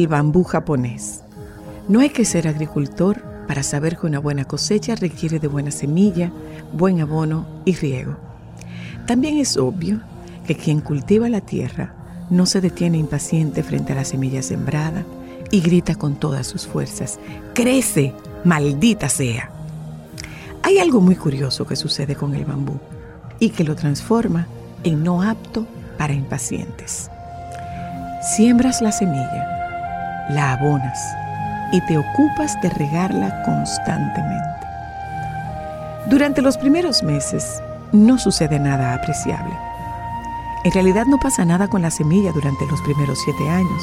[0.00, 1.20] El bambú japonés.
[1.86, 6.32] No hay que ser agricultor para saber que una buena cosecha requiere de buena semilla,
[6.72, 8.16] buen abono y riego.
[9.06, 10.00] También es obvio
[10.46, 11.92] que quien cultiva la tierra
[12.30, 15.04] no se detiene impaciente frente a la semilla sembrada
[15.50, 17.18] y grita con todas sus fuerzas,
[17.52, 19.50] crece, maldita sea.
[20.62, 22.78] Hay algo muy curioso que sucede con el bambú
[23.38, 24.46] y que lo transforma
[24.82, 25.66] en no apto
[25.98, 27.10] para impacientes.
[28.34, 29.59] Siembras la semilla
[30.30, 30.98] la abonas
[31.72, 34.48] y te ocupas de regarla constantemente.
[36.08, 39.54] Durante los primeros meses no sucede nada apreciable.
[40.64, 43.82] En realidad no pasa nada con la semilla durante los primeros siete años,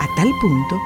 [0.00, 0.80] a tal punto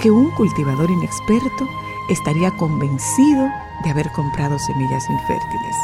[0.00, 1.68] que un cultivador inexperto
[2.08, 3.48] estaría convencido
[3.82, 5.76] de haber comprado semillas infértiles.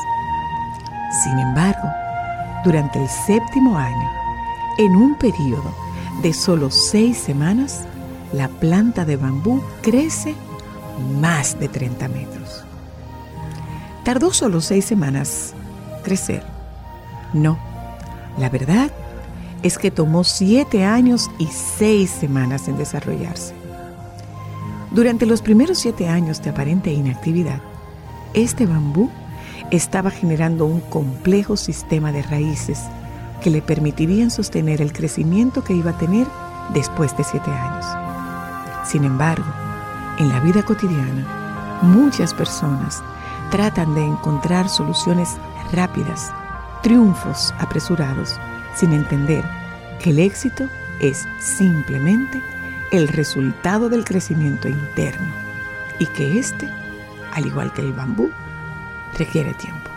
[1.23, 1.89] Sin embargo,
[2.65, 4.11] durante el séptimo año,
[4.79, 5.73] en un periodo
[6.23, 7.85] de solo seis semanas,
[8.33, 10.35] la planta de bambú crece
[11.21, 12.65] más de 30 metros.
[14.05, 15.55] ¿Tardó solo seis semanas
[16.03, 16.43] crecer?
[17.33, 17.59] No,
[18.39, 18.91] la verdad
[19.63, 23.55] es que tomó siete años y seis semanas en desarrollarse.
[24.91, 27.61] Durante los primeros siete años de aparente inactividad,
[28.35, 29.11] este bambú
[29.71, 32.81] estaba generando un complejo sistema de raíces
[33.43, 36.27] que le permitirían sostener el crecimiento que iba a tener
[36.75, 38.10] después de siete años.
[38.91, 39.47] Sin embargo,
[40.19, 43.05] en la vida cotidiana, muchas personas
[43.53, 45.37] tratan de encontrar soluciones
[45.71, 46.33] rápidas,
[46.83, 48.41] triunfos apresurados,
[48.75, 49.45] sin entender
[50.03, 50.65] que el éxito
[50.99, 52.43] es simplemente
[52.91, 55.29] el resultado del crecimiento interno
[56.01, 56.69] y que éste,
[57.33, 58.33] al igual que el bambú,
[59.17, 59.90] requiere tiempo.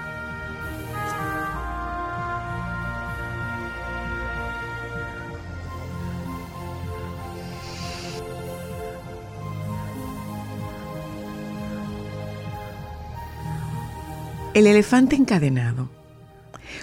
[14.53, 15.90] El elefante encadenado.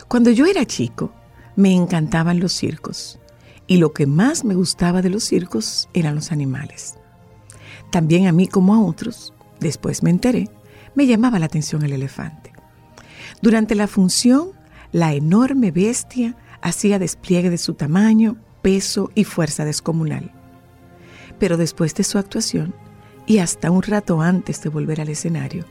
[0.08, 1.12] Cuando yo era chico,
[1.54, 3.20] me encantaban los circos
[3.68, 6.96] y lo que más me gustaba de los circos eran los animales.
[7.92, 10.50] También a mí como a otros, después me enteré,
[10.96, 12.52] me llamaba la atención el elefante.
[13.40, 14.50] Durante la función,
[14.90, 20.32] la enorme bestia hacía despliegue de su tamaño, peso y fuerza descomunal.
[21.38, 22.74] Pero después de su actuación,
[23.30, 25.64] y hasta un rato antes de volver al escenario,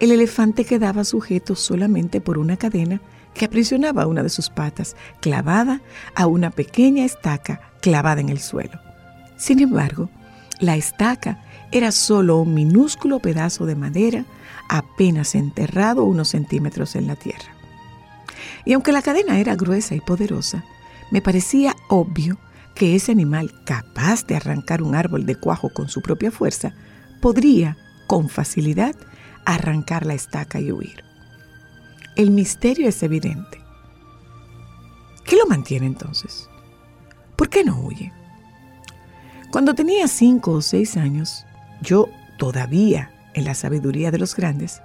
[0.00, 3.02] el elefante quedaba sujeto solamente por una cadena
[3.34, 5.82] que aprisionaba una de sus patas, clavada
[6.14, 8.80] a una pequeña estaca clavada en el suelo.
[9.36, 10.08] Sin embargo,
[10.58, 14.24] la estaca era solo un minúsculo pedazo de madera
[14.70, 17.54] apenas enterrado unos centímetros en la tierra.
[18.64, 20.64] Y aunque la cadena era gruesa y poderosa,
[21.10, 22.38] me parecía obvio
[22.74, 26.74] que ese animal capaz de arrancar un árbol de cuajo con su propia fuerza
[27.22, 28.94] podría, con facilidad,
[29.46, 31.02] arrancar la estaca y huir.
[32.16, 33.62] El misterio es evidente.
[35.24, 36.50] ¿Qué lo mantiene entonces?
[37.36, 38.12] ¿Por qué no huye?
[39.50, 41.46] Cuando tenía cinco o seis años,
[41.80, 44.82] yo todavía en la sabiduría de los grandes,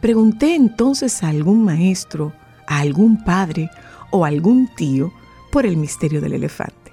[0.00, 2.32] pregunté entonces a algún maestro,
[2.66, 3.70] a algún padre
[4.10, 5.12] o a algún tío
[5.52, 6.92] por el misterio del elefante.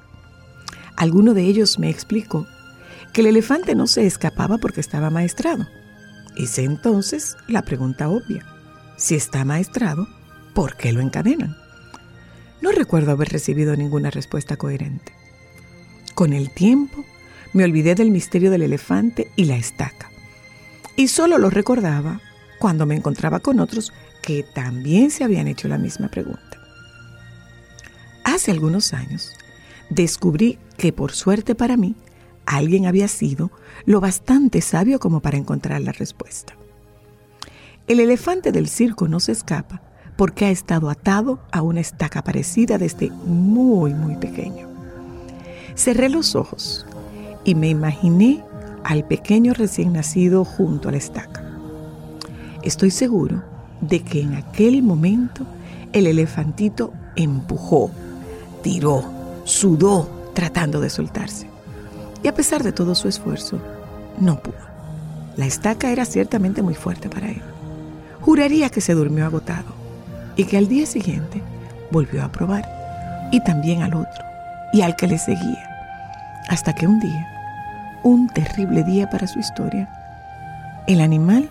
[0.95, 2.47] Alguno de ellos me explicó
[3.17, 5.67] que el elefante no se escapaba porque estaba maestrado,
[6.35, 8.45] Hice entonces la pregunta obvia.
[8.95, 10.07] Si está maestrado,
[10.53, 11.57] ¿por qué lo encadenan?
[12.61, 15.13] No recuerdo haber recibido ninguna respuesta coherente.
[16.13, 17.03] Con el tiempo,
[17.53, 20.11] me olvidé del misterio del elefante y la estaca.
[20.95, 22.21] Y solo lo recordaba
[22.59, 26.61] cuando me encontraba con otros que también se habían hecho la misma pregunta.
[28.23, 29.33] Hace algunos años,
[29.89, 31.95] descubrí que por suerte para mí,
[32.47, 33.51] alguien había sido
[33.85, 36.53] lo bastante sabio como para encontrar la respuesta.
[37.87, 39.81] El elefante del circo no se escapa
[40.15, 44.67] porque ha estado atado a una estaca parecida desde muy, muy pequeño.
[45.75, 46.85] Cerré los ojos
[47.43, 48.43] y me imaginé
[48.83, 51.43] al pequeño recién nacido junto a la estaca.
[52.63, 53.43] Estoy seguro
[53.81, 55.45] de que en aquel momento
[55.93, 57.91] el elefantito empujó,
[58.63, 59.03] tiró,
[59.43, 61.56] sudó tratando de soltarse.
[62.27, 63.57] Y a pesar de todo su esfuerzo,
[64.19, 64.57] no pudo.
[65.37, 67.41] La estaca era ciertamente muy fuerte para él.
[68.19, 69.73] Juraría que se durmió agotado
[70.35, 71.41] y que al día siguiente
[71.89, 72.67] volvió a probar
[73.31, 74.25] y también al otro
[74.73, 75.69] y al que le seguía.
[76.49, 77.29] Hasta que un día,
[78.03, 79.87] un terrible día para su historia,
[80.85, 81.49] el animal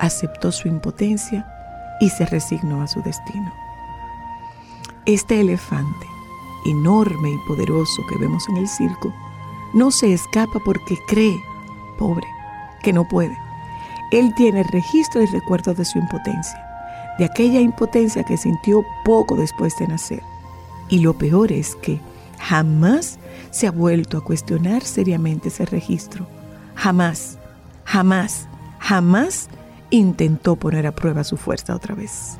[0.00, 1.46] aceptó su impotencia
[2.00, 3.52] y se resignó a su destino.
[5.06, 6.06] Este elefante,
[6.66, 9.14] enorme y poderoso que vemos en el circo,
[9.74, 11.40] no se escapa porque cree,
[11.98, 12.26] pobre,
[12.82, 13.36] que no puede.
[14.10, 16.60] Él tiene registro y recuerdo de su impotencia,
[17.18, 20.22] de aquella impotencia que sintió poco después de nacer.
[20.88, 22.00] Y lo peor es que
[22.38, 23.18] jamás
[23.50, 26.26] se ha vuelto a cuestionar seriamente ese registro.
[26.74, 27.38] Jamás,
[27.84, 29.48] jamás, jamás
[29.90, 32.38] intentó poner a prueba su fuerza otra vez.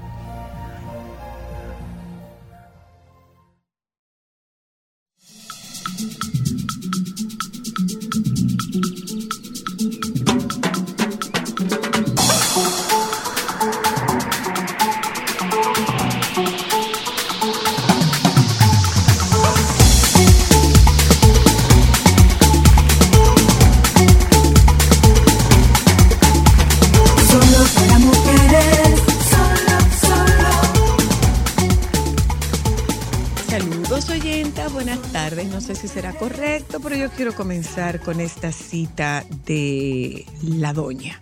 [36.83, 41.19] Pero yo quiero comenzar con esta cita de la doña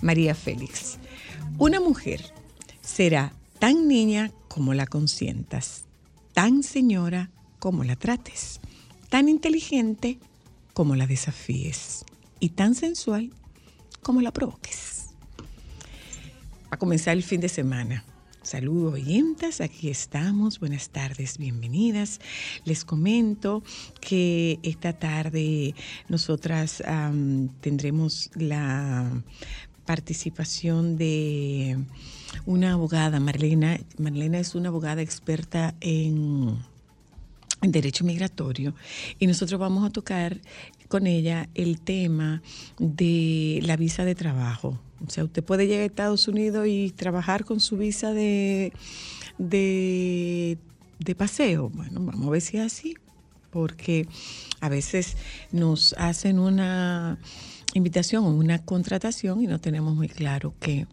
[0.00, 0.98] María Félix.
[1.58, 2.24] Una mujer
[2.80, 5.84] será tan niña como la consientas,
[6.32, 8.60] tan señora como la trates,
[9.10, 10.18] tan inteligente
[10.72, 12.04] como la desafíes
[12.40, 13.30] y tan sensual
[14.02, 15.08] como la provoques.
[16.70, 18.04] A comenzar el fin de semana,
[18.48, 20.58] Saludos oyentes, aquí estamos.
[20.58, 22.18] Buenas tardes, bienvenidas.
[22.64, 23.62] Les comento
[24.00, 25.74] que esta tarde
[26.08, 26.82] nosotras
[27.60, 29.22] tendremos la
[29.84, 31.76] participación de
[32.46, 33.80] una abogada, Marlena.
[33.98, 36.56] Marlena es una abogada experta en
[37.62, 38.74] en derecho migratorio
[39.18, 40.40] y nosotros vamos a tocar
[40.88, 42.42] con ella el tema
[42.78, 44.80] de la visa de trabajo.
[45.06, 48.72] O sea, usted puede llegar a Estados Unidos y trabajar con su visa de,
[49.38, 50.58] de,
[50.98, 51.68] de paseo.
[51.70, 52.94] Bueno, vamos a ver si es así,
[53.50, 54.08] porque
[54.60, 55.16] a veces
[55.52, 57.18] nos hacen una
[57.74, 60.86] invitación o una contratación y no tenemos muy claro que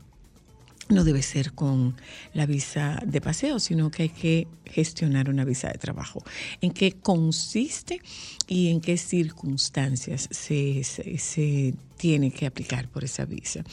[0.90, 1.96] no debe ser con
[2.34, 6.24] la visa de paseo, sino que hay que gestionar una visa de trabajo.
[6.62, 8.02] ¿En qué consiste
[8.48, 13.63] y en qué circunstancias se, se tiene que aplicar por esa visa.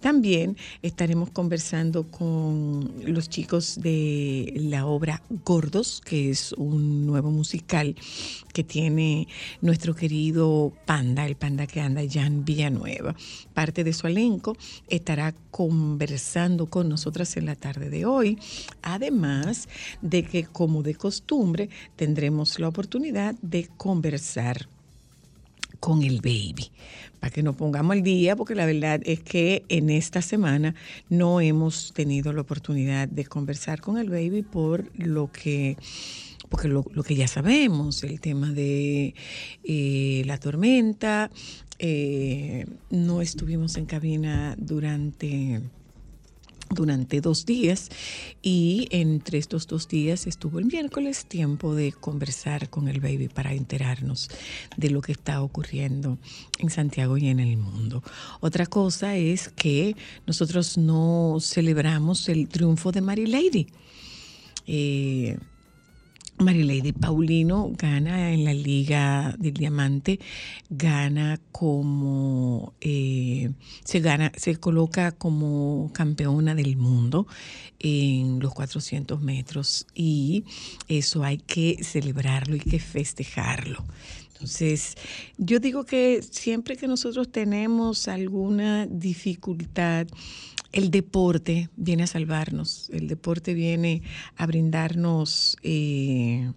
[0.00, 7.94] También estaremos conversando con los chicos de la obra Gordos, que es un nuevo musical
[8.52, 9.28] que tiene
[9.60, 13.14] nuestro querido panda, el panda que anda, Jan Villanueva.
[13.54, 14.56] Parte de su elenco
[14.88, 18.38] estará conversando con nosotras en la tarde de hoy,
[18.82, 19.68] además
[20.02, 24.68] de que como de costumbre tendremos la oportunidad de conversar
[25.80, 26.70] con el baby.
[27.20, 30.74] Para que nos pongamos al día, porque la verdad es que en esta semana
[31.08, 35.76] no hemos tenido la oportunidad de conversar con el baby por lo que
[36.48, 39.14] porque lo, que ya sabemos, el tema de
[39.64, 41.30] eh, la tormenta,
[41.78, 45.60] eh, no estuvimos en cabina durante
[46.70, 47.88] durante dos días
[48.42, 53.52] y entre estos dos días estuvo el miércoles tiempo de conversar con el baby para
[53.52, 54.28] enterarnos
[54.76, 56.18] de lo que está ocurriendo
[56.58, 58.02] en Santiago y en el mundo.
[58.40, 59.96] Otra cosa es que
[60.26, 63.66] nosotros no celebramos el triunfo de Mary Lady.
[64.66, 65.38] Eh,
[66.38, 70.20] Marilady Paulino gana en la Liga del Diamante,
[70.70, 73.50] gana como eh,
[73.84, 77.26] se gana, se coloca como campeona del mundo
[77.78, 80.44] en los 400 metros y
[80.88, 83.84] eso hay que celebrarlo y que festejarlo.
[84.32, 84.94] Entonces,
[85.36, 90.06] yo digo que siempre que nosotros tenemos alguna dificultad,
[90.72, 94.02] el deporte viene a salvarnos, el deporte viene
[94.36, 95.56] a brindarnos...
[95.62, 96.50] Eh,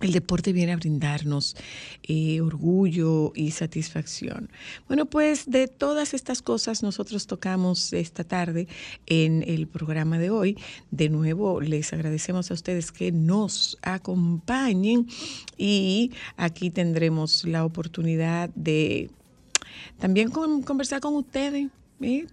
[0.00, 1.56] el deporte viene a brindarnos
[2.02, 4.50] eh, orgullo y satisfacción.
[4.88, 8.66] Bueno, pues de todas estas cosas nosotros tocamos esta tarde
[9.06, 10.58] en el programa de hoy.
[10.90, 15.06] De nuevo, les agradecemos a ustedes que nos acompañen
[15.56, 19.10] y aquí tendremos la oportunidad de
[20.00, 21.68] también conversar con ustedes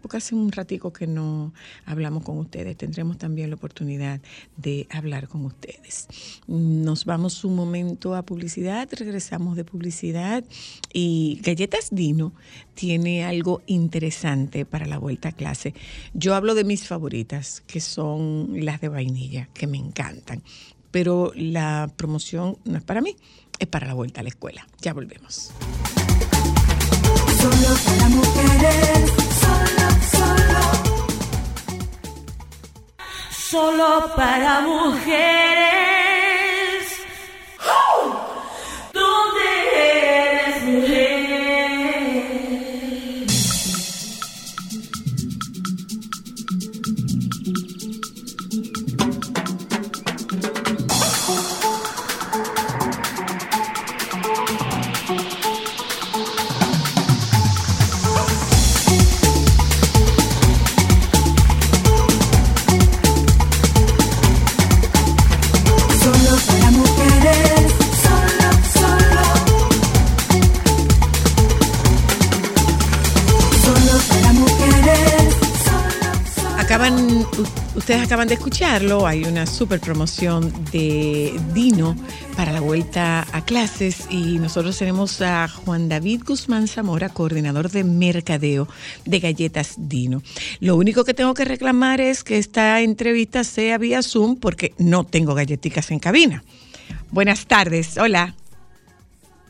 [0.02, 1.54] porque hace un ratico que no
[1.86, 2.78] hablamos con ustedes.
[2.78, 4.20] Tendremos también la oportunidad
[4.58, 6.08] de hablar con ustedes.
[6.48, 10.44] Nos vamos un momento a publicidad, regresamos de publicidad
[10.94, 12.34] y Galletas Dino
[12.74, 15.74] tiene algo interesante para la vuelta a clase.
[16.14, 20.42] Yo hablo de mis favoritas, que son las de vainilla, que me encantan,
[20.92, 23.16] pero la promoción no es para mí,
[23.60, 24.68] es para la vuelta a la escuela.
[24.82, 25.52] Ya volvemos.
[28.10, 29.12] Mujeres,
[33.52, 35.91] Solo para mujeres.
[76.82, 77.28] Acaban,
[77.76, 81.96] ustedes acaban de escucharlo, hay una super promoción de Dino
[82.36, 87.84] para la vuelta a clases y nosotros tenemos a Juan David Guzmán Zamora, coordinador de
[87.84, 88.68] mercadeo
[89.06, 90.24] de Galletas Dino.
[90.60, 95.04] Lo único que tengo que reclamar es que esta entrevista sea vía Zoom porque no
[95.04, 96.44] tengo galletitas en cabina.
[97.12, 98.34] Buenas tardes, hola.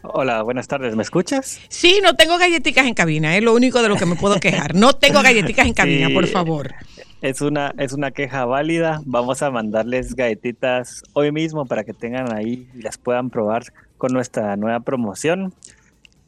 [0.03, 0.95] Hola, buenas tardes.
[0.97, 1.59] ¿Me escuchas?
[1.69, 4.75] Sí, no tengo galletitas en cabina, es lo único de lo que me puedo quejar.
[4.75, 6.13] No tengo galletitas en cabina, Sí.
[6.13, 6.73] por favor.
[7.21, 9.01] Es una, es una queja válida.
[9.05, 13.63] Vamos a mandarles galletitas hoy mismo para que tengan ahí y las puedan probar
[13.99, 15.53] con nuestra nueva promoción.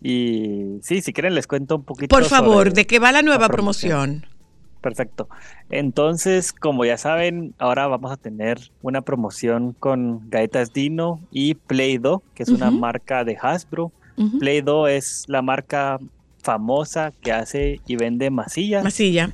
[0.03, 2.15] Y sí, si quieren les cuento un poquito.
[2.15, 4.19] Por favor, sobre ¿de qué va la nueva la promoción.
[4.19, 4.33] promoción?
[4.81, 5.29] Perfecto.
[5.69, 12.21] Entonces, como ya saben, ahora vamos a tener una promoción con galletas Dino y Play-Doh,
[12.35, 13.91] que es una marca de Hasbro.
[14.39, 15.99] Play-Doh es la marca
[16.43, 18.29] famosa que hace y vende.
[18.29, 18.83] Masilla.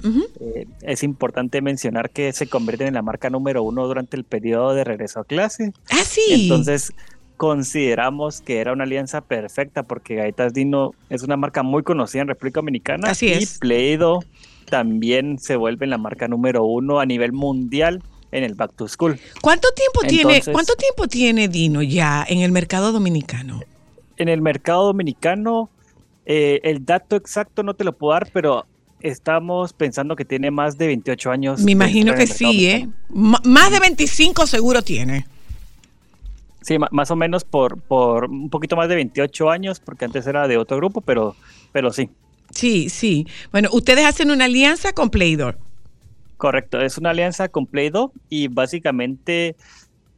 [0.04, 0.26] ujú.
[0.40, 4.74] Eh, es importante mencionar que se convierten en la marca número uno durante el periodo
[4.74, 5.74] de regreso a clase.
[5.90, 6.22] Ah, sí.
[6.30, 6.94] Entonces,
[7.36, 12.28] consideramos que era una alianza perfecta porque Galletas Dino es una marca muy conocida en
[12.28, 13.10] República Dominicana.
[13.10, 13.58] Así y es.
[13.60, 14.24] Play-Doh
[14.70, 19.20] también se vuelve la marca número uno a nivel mundial en el Back to School.
[19.42, 23.62] ¿Cuánto tiempo tiene, cuánto tiempo tiene Dino ya en el mercado dominicano?
[24.18, 25.70] En el mercado dominicano,
[26.32, 28.66] eh, el dato exacto no te lo puedo dar, pero
[29.02, 31.62] estamos pensando que tiene más de 28 años.
[31.62, 32.88] Me imagino que sí, ¿eh?
[33.14, 35.26] M- más de 25 seguro tiene.
[36.62, 40.48] Sí, más o menos por, por un poquito más de 28 años, porque antes era
[40.48, 41.36] de otro grupo, pero,
[41.72, 42.10] pero sí,
[42.52, 43.28] Sí, sí.
[43.52, 45.54] Bueno, ustedes hacen una alianza con Play-Doh.
[46.38, 46.82] correcto.
[46.82, 49.56] Es una alianza con Play-Doh y básicamente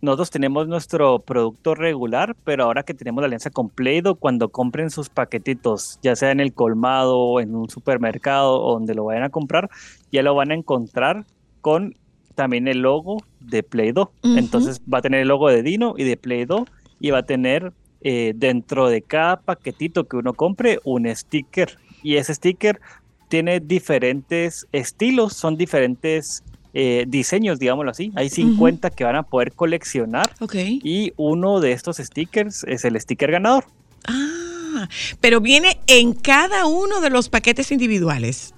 [0.02, 3.72] nosotros tenemos nuestro producto regular, pero ahora que tenemos la alianza con
[4.20, 8.96] cuando compren sus paquetitos, ya sea en el colmado o en un supermercado o donde
[8.96, 9.70] lo vayan a comprar,
[10.12, 11.26] ya lo van a encontrar
[11.62, 11.96] con
[12.36, 14.12] también el logo de Play-Doh.
[14.24, 14.38] Ujú.
[14.38, 16.66] Entonces va a tener el logo de Dino y de Play-Doh
[17.00, 21.78] y va a tener eh, dentro de cada paquetito que uno compre un sticker.
[22.02, 22.80] Y ese sticker
[23.28, 26.44] tiene diferentes estilos, son diferentes
[26.74, 28.12] eh, diseños, digámoslo así.
[28.16, 33.32] Hay 50 que van a poder coleccionar y uno de estos stickers es el sticker
[33.32, 33.66] ganador.
[34.08, 34.88] Ah,
[35.20, 38.54] pero viene en cada uno de los paquetes individuales.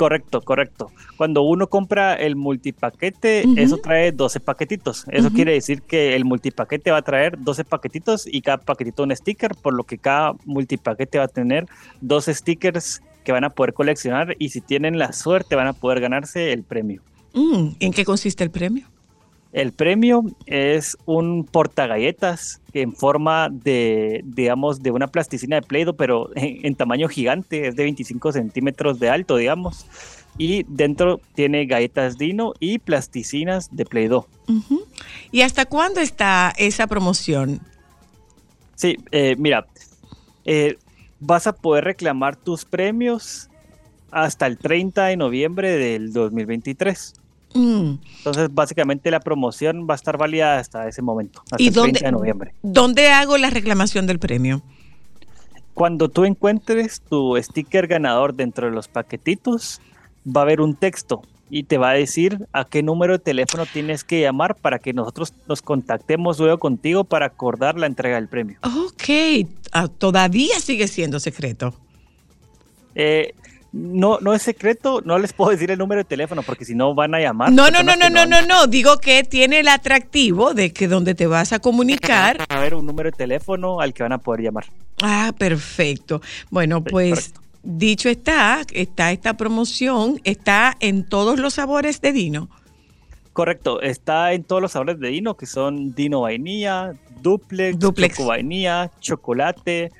[0.00, 0.90] Correcto, correcto.
[1.18, 5.04] Cuando uno compra el multipaquete, eso trae 12 paquetitos.
[5.10, 9.14] Eso quiere decir que el multipaquete va a traer 12 paquetitos y cada paquetito un
[9.14, 11.66] sticker, por lo que cada multipaquete va a tener
[12.00, 16.00] dos stickers que van a poder coleccionar y si tienen la suerte van a poder
[16.00, 17.02] ganarse el premio.
[17.34, 18.86] Mm, ¿En qué consiste el premio?
[19.52, 26.30] El premio es un portagalletas en forma de, digamos, de una plasticina de Play-Doh, pero
[26.36, 29.86] en, en tamaño gigante, es de 25 centímetros de alto, digamos.
[30.38, 34.26] Y dentro tiene galletas Dino y plasticinas de Play-Doh.
[35.30, 37.60] ¿Y hasta cuándo está esa promoción?
[38.76, 39.66] Sí, eh, mira,
[40.44, 40.78] eh,
[41.18, 43.49] vas a poder reclamar tus premios
[44.10, 47.14] hasta el 30 de noviembre del 2023.
[47.54, 51.74] Mm, Entonces, básicamente la promoción va a estar válida hasta ese momento, hasta ¿Y el
[51.74, 52.54] dónde- 30 de noviembre.
[52.62, 54.62] ¿Dónde hago la reclamación del premio?
[55.74, 59.80] Cuando tú encuentres tu sticker ganador dentro de los paquetitos,
[60.26, 63.64] va a haber un texto y te va a decir a qué número de teléfono
[63.66, 68.28] tienes que llamar para que nosotros nos contactemos luego contigo para acordar la entrega del
[68.28, 68.58] premio.
[68.62, 71.74] Ok, ah, todavía sigue siendo secreto.
[72.94, 73.34] Eh,
[73.72, 76.92] No, no es secreto, no les puedo decir el número de teléfono porque si no
[76.94, 77.52] van a llamar.
[77.52, 78.66] No, no, no, no, no, no, no.
[78.66, 82.44] Digo que tiene el atractivo de que donde te vas a comunicar.
[82.48, 84.66] A ver, un número de teléfono al que van a poder llamar.
[85.02, 86.20] Ah, perfecto.
[86.50, 87.40] Bueno, pues correcto.
[87.62, 92.48] dicho está, está esta promoción, está en todos los sabores de Dino.
[93.32, 98.16] Correcto, está en todos los sabores de Dino, que son Dino vainilla, duplex, Duplex.
[98.16, 99.92] choco vainilla, chocolate,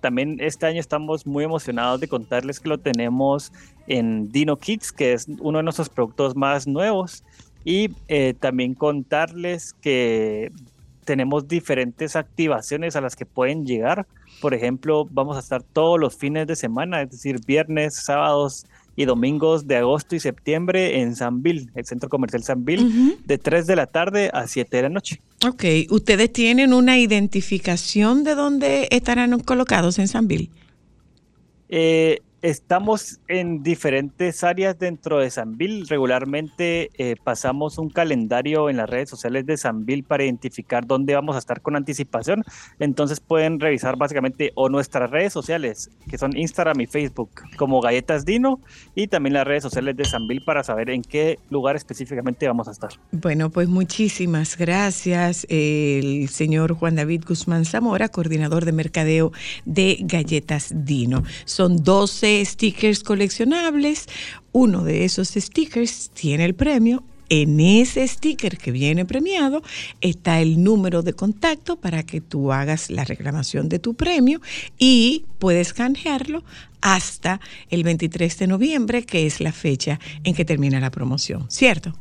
[0.00, 3.52] También este año estamos muy emocionados de contarles que lo tenemos
[3.86, 7.22] en Dino Kids, que es uno de nuestros productos más nuevos.
[7.64, 10.50] Y eh, también contarles que
[11.04, 14.06] tenemos diferentes activaciones a las que pueden llegar.
[14.40, 18.66] Por ejemplo, vamos a estar todos los fines de semana, es decir, viernes, sábados
[18.96, 23.16] y domingos de agosto y septiembre en Sanville, el centro comercial Sanville, Ujú.
[23.24, 25.20] de 3 de la tarde a 7 de la noche.
[25.46, 30.50] Ok, ¿ustedes tienen una identificación de dónde estarán colocados en Sanville?
[31.68, 35.84] Eh, estamos en diferentes áreas dentro de Sanville.
[35.88, 41.36] Regularmente eh, pasamos un calendario en las redes sociales de Sanville para identificar dónde vamos
[41.36, 42.42] a estar con anticipación.
[42.80, 48.24] Entonces pueden revisar básicamente o nuestras redes sociales, que son Instagram y Facebook, como Galletas
[48.24, 48.60] Dino,
[48.96, 52.72] y también las redes sociales de Sanville para saber en qué lugar específicamente vamos a
[52.72, 52.90] estar.
[53.12, 59.30] Bueno, pues muchísimas gracias, el señor Juan David Guzmán Zamora, coordinador de mercadeo
[59.64, 61.22] de Galletas Dino.
[61.44, 64.06] Son 12 stickers coleccionables.
[64.52, 67.04] Uno de esos stickers tiene el premio.
[67.28, 69.62] En ese sticker que viene premiado
[70.02, 74.42] está el número de contacto para que tú hagas la reclamación de tu premio
[74.78, 76.44] y puedes canjearlo
[76.82, 81.94] hasta el 23 de noviembre, que es la fecha en que termina la promoción, ¿cierto?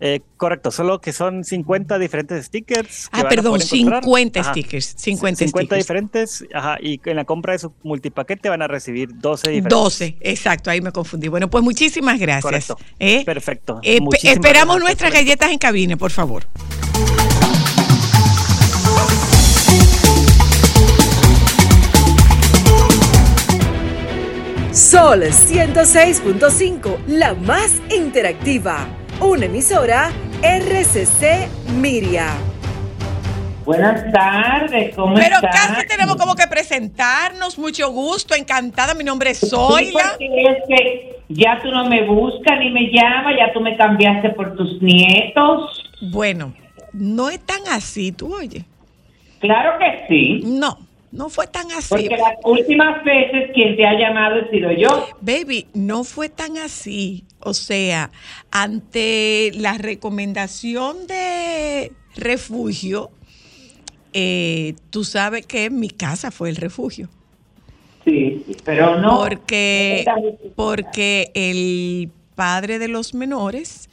[0.00, 3.08] Eh, correcto, solo que son 50 diferentes stickers.
[3.12, 4.02] Ah, perdón, poder encontrar.
[4.04, 4.50] 50 Ajá.
[4.52, 4.94] stickers.
[4.96, 5.78] 50, 50 stickers.
[5.84, 9.70] diferentes, ajá, y en la compra de su multipaquete van a recibir 12 diferentes.
[9.70, 11.28] 12, exacto, ahí me confundí.
[11.28, 12.42] Bueno, pues muchísimas gracias.
[12.42, 12.76] Correcto.
[12.98, 13.22] ¿eh?
[13.24, 13.80] Perfecto.
[13.82, 16.44] Eh, esperamos gracias nuestras por- galletas en cabina, por favor.
[24.72, 28.86] Sol 106.5, la más interactiva.
[29.20, 30.10] Una emisora
[30.42, 31.48] RCC
[31.80, 32.28] Miria.
[33.64, 35.50] Buenas tardes, ¿cómo Pero están?
[35.50, 37.58] casi tenemos como que presentarnos.
[37.58, 38.94] Mucho gusto, encantada.
[38.94, 40.16] Mi nombre es Zoila.
[40.20, 44.56] es que ya tú no me buscas ni me llamas, ya tú me cambiaste por
[44.56, 45.82] tus nietos.
[46.12, 46.54] Bueno,
[46.92, 48.64] no es tan así, tú oye.
[49.40, 50.78] Claro que sí, No,
[51.12, 51.88] no fue tan así.
[51.88, 55.08] porque las últimas veces quien te ha llamado he sido yo.
[55.20, 57.24] Baby, no fue tan así.
[57.40, 58.10] O sea,
[58.50, 63.10] ante la recomendación de refugio,
[64.12, 67.08] eh, tú sabes que mi casa fue el refugio.
[68.04, 69.18] Sí, sí, pero no.
[69.18, 70.04] Porque,
[70.54, 73.88] porque el padre de los menores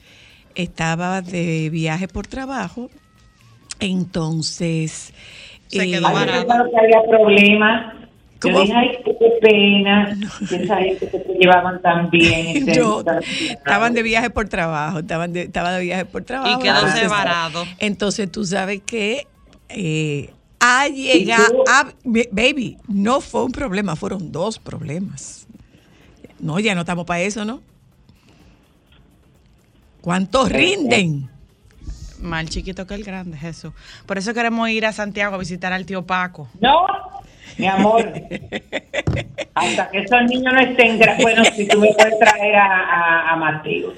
[0.55, 2.89] estaba de viaje por trabajo.
[3.79, 5.13] Entonces.
[5.79, 7.93] Se quedó pensaba que había problemas.
[8.45, 10.17] Yo dije, ay, qué pena.
[10.49, 12.65] que Esa gente que se llevaban tan bien.
[13.49, 16.59] Estaban de viaje por trabajo, estaban de, estaba de viaje por trabajo.
[16.59, 17.63] Y quedó varado.
[17.79, 19.27] Entonces tú sabes que
[19.69, 21.63] eh, ha llegado, tú?
[21.69, 21.93] a-
[22.31, 25.47] baby, no fue un problema, fueron dos problemas.
[26.39, 27.61] No, ya no estamos para eso, ¿no?
[30.01, 31.29] ¿Cuántos rinden?
[32.23, 33.73] Más chiquito que el grande, Jesús.
[34.05, 36.47] Por eso queremos ir a Santiago a visitar al tío Paco.
[36.59, 36.85] No,
[37.57, 38.11] mi amor.
[39.55, 40.99] Hasta que esos niños no estén.
[40.99, 43.93] gra- Bueno, si tú me puedes traer a, a, a Mateo.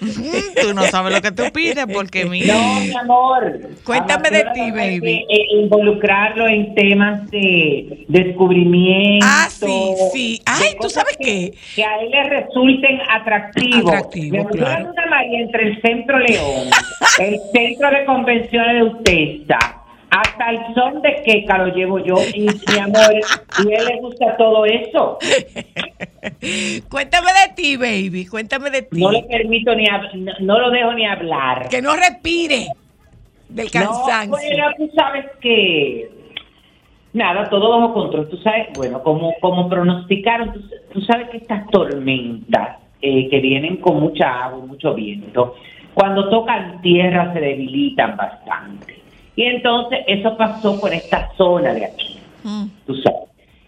[0.61, 2.53] Tú no sabes lo que tú pides porque mira.
[2.53, 3.59] No, mi amor.
[3.85, 4.99] Cuéntame de ti, baby.
[5.01, 9.25] que, eh, involucrarlo en temas de descubrimiento.
[9.29, 10.41] Ah, sí, sí.
[10.45, 11.53] Ay, ¿tú sabes que, qué?
[11.75, 13.91] Que a él le resulten atractivos.
[13.93, 14.91] Atractivo, claro.
[14.91, 16.67] una María entre el Centro León,
[17.19, 19.74] el Centro de Convenciones de Utesa,
[20.35, 23.13] hasta el son de queca lo llevo yo, y mi amor,
[23.63, 25.17] y a él le gusta todo eso.
[26.89, 28.99] Cuéntame de ti, baby, cuéntame de ti.
[29.01, 31.69] No le permito ni no, no lo dejo ni hablar.
[31.69, 32.67] Que no respire
[33.49, 34.29] del No, cansancio.
[34.29, 36.09] bueno, tú sabes que
[37.13, 38.29] nada, todo bajo control.
[38.29, 40.61] Tú sabes, bueno, como, como pronosticaron, tú,
[40.93, 45.55] tú sabes que estas tormentas eh, que vienen con mucha agua, mucho viento,
[45.93, 48.94] cuando tocan tierra se debilitan bastante.
[49.35, 52.19] Y entonces eso pasó por esta zona de aquí.
[52.43, 52.65] Mm.
[52.85, 53.19] Tú sabes.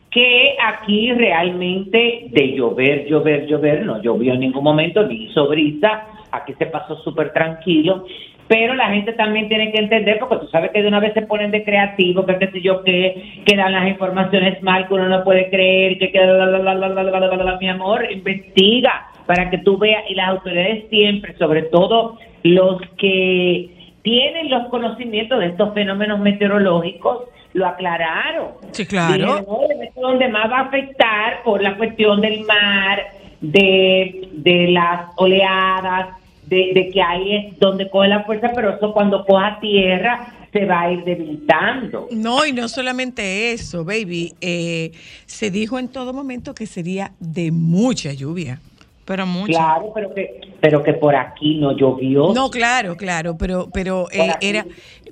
[0.09, 6.05] Que aquí realmente de llover, llover, llover, no llovió en ningún momento, ni hizo brisa,
[6.31, 8.05] aquí se pasó súper tranquilo,
[8.47, 11.23] pero la gente también tiene que entender, porque tú sabes que de una vez se
[11.23, 15.09] ponen de creativo, que qué sé yo qué, que dan las informaciones mal, que uno
[15.09, 20.03] no puede creer, que, que la, la, la, mi amor, investiga para que tú veas,
[20.09, 23.76] y las autoridades siempre, sobre todo los que
[24.07, 28.51] tienen los conocimientos de estos fenómenos meteorológicos, lo aclararon.
[28.71, 29.13] Sí, claro.
[29.13, 33.01] Dijeron, "Oye, esto es donde más va a afectar por la cuestión del mar,
[33.41, 36.15] de, de las oleadas,
[36.45, 40.63] de, de que ahí es donde coge la fuerza, pero eso cuando coja tierra se
[40.65, 42.07] va a ir debilitando.
[42.11, 44.33] No, y no solamente eso, baby.
[44.39, 44.91] eh,
[45.25, 48.59] se dijo en todo momento que sería de mucha lluvia.
[49.07, 49.53] Pero mucho.
[49.53, 52.33] Claro, pero que, pero que por aquí no llovió.
[52.33, 54.65] No, claro, claro, pero, pero eh, era,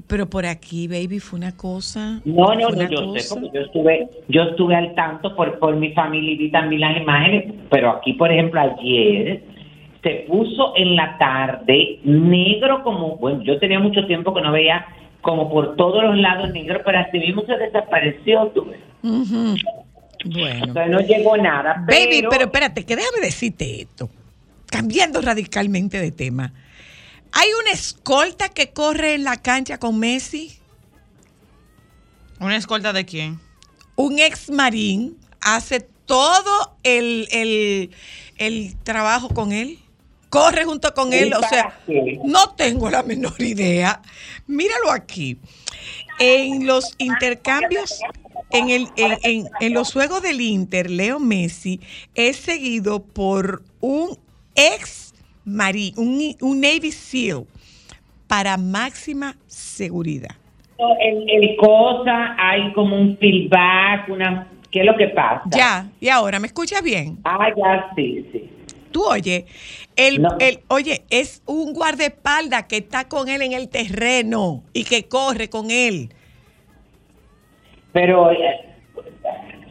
[0.06, 2.20] pero por aquí, baby, fue una cosa.
[2.26, 5.94] No, no, no, yo sé, porque yo estuve, yo estuve al tanto por, por mi
[5.94, 9.42] familia y vi también las imágenes, pero aquí, por ejemplo, ayer
[10.04, 14.86] se puso en la tarde negro como, bueno, yo tenía mucho tiempo que no veía
[15.22, 18.80] como por todos los lados negro, pero así mismo se desapareció, tú ves.
[19.04, 19.56] Ujú.
[20.26, 20.74] Bueno.
[20.88, 24.10] No llegó nada, pero, Baby, pero espérate, que déjame decirte esto.
[24.68, 26.52] Cambiando radicalmente de tema.
[27.32, 30.58] Hay una escolta que corre en la cancha con Messi,
[32.40, 33.40] ¿Una escolta de quién?
[33.96, 37.92] un ex marín, hace todo el, el-
[38.38, 39.80] el trabajo con él,
[40.30, 41.80] corre junto con ¿Y él, o sea,
[42.26, 44.02] no tengo la menor idea.
[44.48, 45.38] Míralo aquí.
[46.20, 48.02] En los intercambios,
[48.52, 51.80] en, el, en, en- en los juegos del Inter, Leo Messi
[52.14, 54.18] es seguido por un
[54.56, 57.46] ex marín, un, un Navy SEAL,
[58.28, 60.36] para máxima seguridad.
[61.00, 65.44] el, el cosa, hay como un feedback, una, ¿qué es lo que pasa?
[65.52, 67.20] Ya, y ahora, ¿me escuchas bien?
[67.24, 68.50] Ah, ya, sí, sí.
[68.92, 69.46] Tú oye,
[69.98, 70.30] el, No.
[70.40, 75.50] el, oye, es un guardaespaldas que está con él en el terreno y que corre
[75.50, 76.10] con él.
[77.96, 78.38] Pero, eh,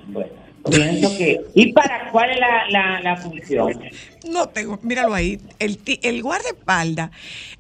[0.06, 0.30] bueno,
[0.70, 1.42] pienso que...
[1.54, 3.78] ¿Y para cuál es la, la, la función?
[4.26, 5.38] No tengo, míralo ahí.
[5.58, 7.10] El, el guardaespaldas,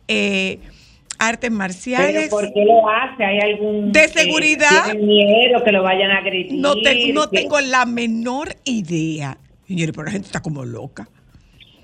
[0.08, 0.58] eh,
[1.18, 2.30] artes ¿Pero marciales.
[2.30, 3.24] por qué lo hace?
[3.26, 3.92] ¿Hay algún...
[3.92, 4.84] De eh, seguridad.
[4.86, 6.22] ¿Tienen miedo que lo vayan a?
[6.52, 9.36] No, te- no que- tengo la menor idea.
[9.68, 11.06] Señores, pero la gente está como loca.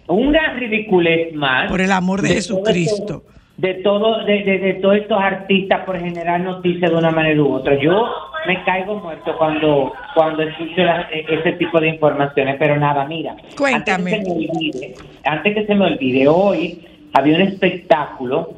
[0.09, 1.71] Una ridiculez más.
[1.71, 2.95] Por el amor de todo Jesucristo.
[2.97, 3.25] esto-
[3.61, 7.53] de todo, de, de, de todos estos artistas por generar noticias de una manera u
[7.53, 7.75] otra.
[7.75, 8.09] Yo
[8.47, 13.35] me caigo muerto cuando cuando escucho la- e- ese tipo de informaciones, pero nada, mira.
[13.59, 14.13] Cuéntame.
[14.15, 14.95] Antes que, se me olvide,
[15.25, 16.81] antes que se me olvide, hoy
[17.13, 18.51] había un espectáculo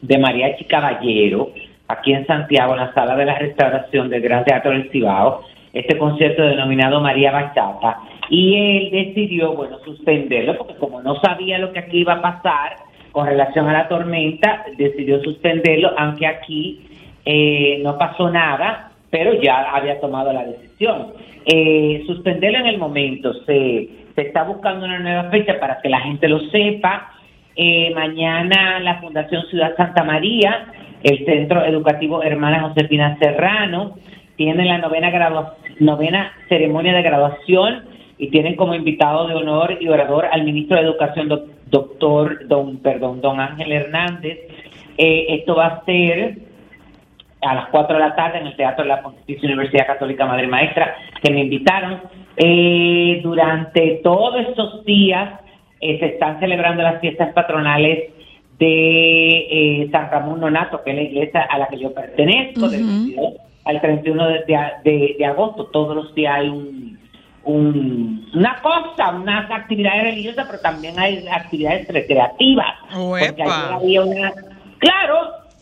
[0.00, 1.50] de Mariachi Caballero
[1.88, 5.98] aquí en Santiago, en la sala de la restauración del Gran Teatro del Cibao, este
[5.98, 7.98] concierto denominado María Bachata,
[8.30, 12.76] y él decidió, bueno, suspenderlo, porque como no sabía lo que aquí iba a pasar
[13.12, 16.80] con relación a la tormenta, decidió suspenderlo, aunque aquí
[17.24, 21.08] eh, no pasó nada, pero ya había tomado la decisión.
[21.44, 26.00] Eh, suspenderlo en el momento, se, se está buscando una nueva fecha para que la
[26.00, 27.12] gente lo sepa.
[27.54, 30.66] Eh, mañana la Fundación Ciudad Santa María,
[31.02, 33.96] el Centro Educativo Hermana Josefina Serrano,
[34.36, 37.82] tiene la novena, gradua- novena ceremonia de graduación
[38.16, 42.76] y tienen como invitado de honor y orador al ministro de Educación, doc- doctor, don,
[42.78, 44.38] perdón, don Ángel Hernández.
[44.96, 46.36] Eh, esto va a ser
[47.40, 50.46] a las 4 de la tarde en el Teatro de la Pontificia Universidad Católica Madre
[50.46, 52.00] Maestra, que me invitaron.
[52.36, 55.40] Eh, durante todos estos días
[55.80, 58.10] eh, se están celebrando las fiestas patronales
[58.58, 59.38] de
[59.82, 63.32] eh, San Ramón Nonato, que es la iglesia a la que yo pertenezco, del 22
[63.64, 64.38] al 31 de,
[64.84, 65.66] de- de agosto.
[65.66, 66.98] Todos los días hay un,
[67.44, 72.74] un- una cosa, unas actividades religiosas, pero también hay actividades recreativas.
[73.26, 74.32] Porque ayer había una...
[74.78, 75.16] Claro,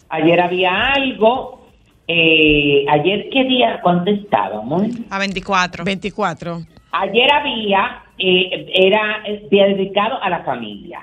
[0.09, 1.69] ayer había algo.
[2.09, 3.81] eh, ayer, ¿qué día?
[3.83, 4.83] ¿Cuándo estábamos?
[5.11, 5.85] A 24.
[5.85, 6.59] 24.
[6.93, 11.01] Ayer había, eh, era el día dedicado a la familia.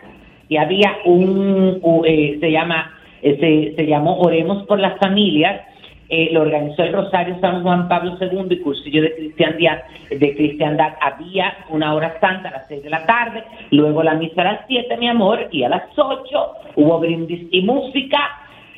[0.50, 5.62] Y había un, u- eh, se llama, eh, se, se llamó Oremos por las Familias.
[6.10, 10.94] Eh, lo organizó el Rosario San Juan Pablo II y cursillo de cristiandad, de cristiandad.
[11.02, 14.62] Había una hora santa a las 6 de la tarde, luego la misa a las
[14.68, 18.18] 7, mi amor, y a las 8 hubo brindis y música.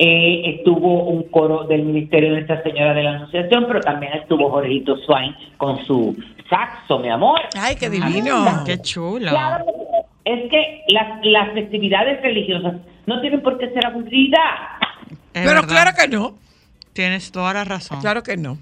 [0.01, 4.49] Eh, estuvo un coro del Ministerio de Nuestra Señora de la Anunciación, pero también estuvo
[4.49, 6.15] Jorgito Swain con su
[6.49, 7.41] saxo, mi amor.
[7.59, 8.63] Ay, qué divino.
[8.65, 9.29] Qué chulo.
[9.29, 9.65] Claro,
[10.23, 14.41] es que las, las festividades religiosas no tienen por qué ser aburridas.
[15.11, 15.67] Es Pero verdad.
[15.67, 16.48] claro que no.
[16.99, 18.01] Tienes toda la razón.
[18.01, 18.57] Claro que no.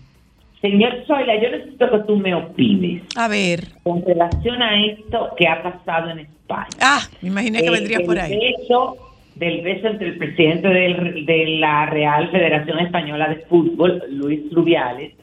[0.61, 3.69] Señor Zoila, yo necesito que tú me opines A ver.
[3.81, 6.67] con relación a esto que ha pasado en España.
[6.79, 8.39] Ah, me imaginé que Eh, vendría por el ahí.
[8.59, 8.95] beso
[9.33, 15.13] del beso entre el presidente del- de la Real Federación Española de Fútbol, Luis Rubiales,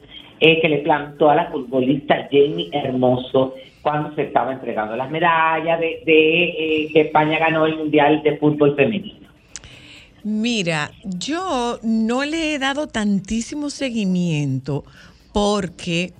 [0.41, 5.79] eh, que le plantó a la futbolista Jenny Hermoso cuando se estaba entregando las medallas
[5.79, 9.24] de, de, eh, que España ganó el Mundial de Fútbol Femenino.
[10.25, 14.83] Mira, yo no le he dado tantísimo seguimiento
[15.31, 16.13] porque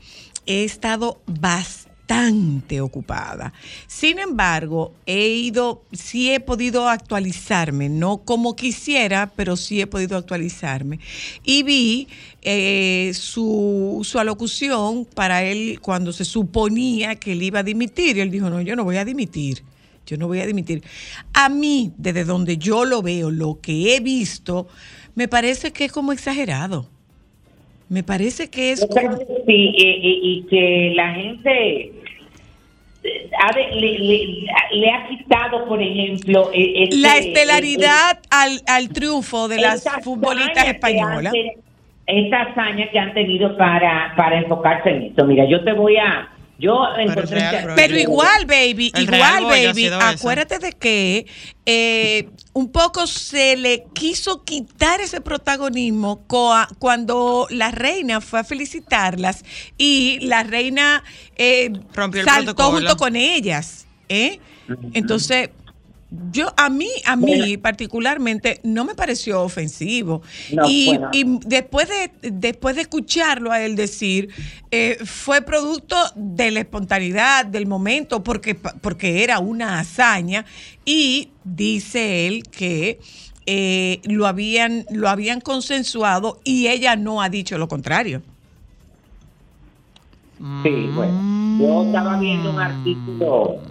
[0.46, 3.52] he estado bastante ocupada.
[3.88, 10.18] Sin embargo, he ido, sí he podido actualizarme, no como quisiera, pero sí he podido
[10.18, 11.00] actualizarme.
[11.44, 12.08] Y vi
[12.44, 18.18] eh, su, su alocución para él cuando se suponía que él iba a dimitir.
[18.18, 19.64] Y él dijo, no, yo no voy a dimitir.
[20.06, 20.84] Yo no voy a dimitir.
[21.34, 24.68] A mí, desde donde yo lo veo, lo que he visto,
[25.16, 26.88] me parece que es como exagerado.
[27.90, 29.16] Me parece que es como...
[29.18, 31.92] sí, y, que la gente
[33.04, 38.62] eh, ha de- le, le- le ha quitado, por ejemplo, eh, este- La estelaridad al,
[38.68, 41.34] al triunfo de las futbolistas españolas.
[42.08, 45.26] Esta hazaña que han tenido para, para enfocarse en esto.
[45.26, 46.30] Mira, yo te voy a...
[46.58, 47.26] Yo encontré...
[47.40, 47.76] Real, este- bro.
[47.76, 51.26] Pero igual, baby, El igual, baby, acuérdate de que
[51.66, 58.44] eh, un poco se le quiso quitar ese protagonismo coa- cuando la reina fue a
[58.44, 59.44] felicitarlas
[59.78, 61.04] y la reina
[61.36, 62.78] eh, Rompió el saltó protocolo.
[62.78, 63.86] junto con ellas.
[64.08, 64.40] ¿eh?
[64.94, 65.50] Entonces,
[66.32, 67.62] yo a mí, a mí Bueno.
[67.62, 70.22] particularmente, no me pareció ofensivo.
[70.52, 71.10] No, y, bueno.
[71.14, 74.30] y después de, después de escucharlo a él decir,
[74.72, 80.46] eh, fue producto de la espontaneidad, del momento, porque, porque era una hazaña.
[80.86, 83.00] Y dice él que
[83.46, 88.22] eh, lo, habían, lo habían consensuado y ella no ha dicho lo contrario.
[90.64, 91.24] Sí, bueno.
[91.58, 93.62] Yo estaba viendo un artículo.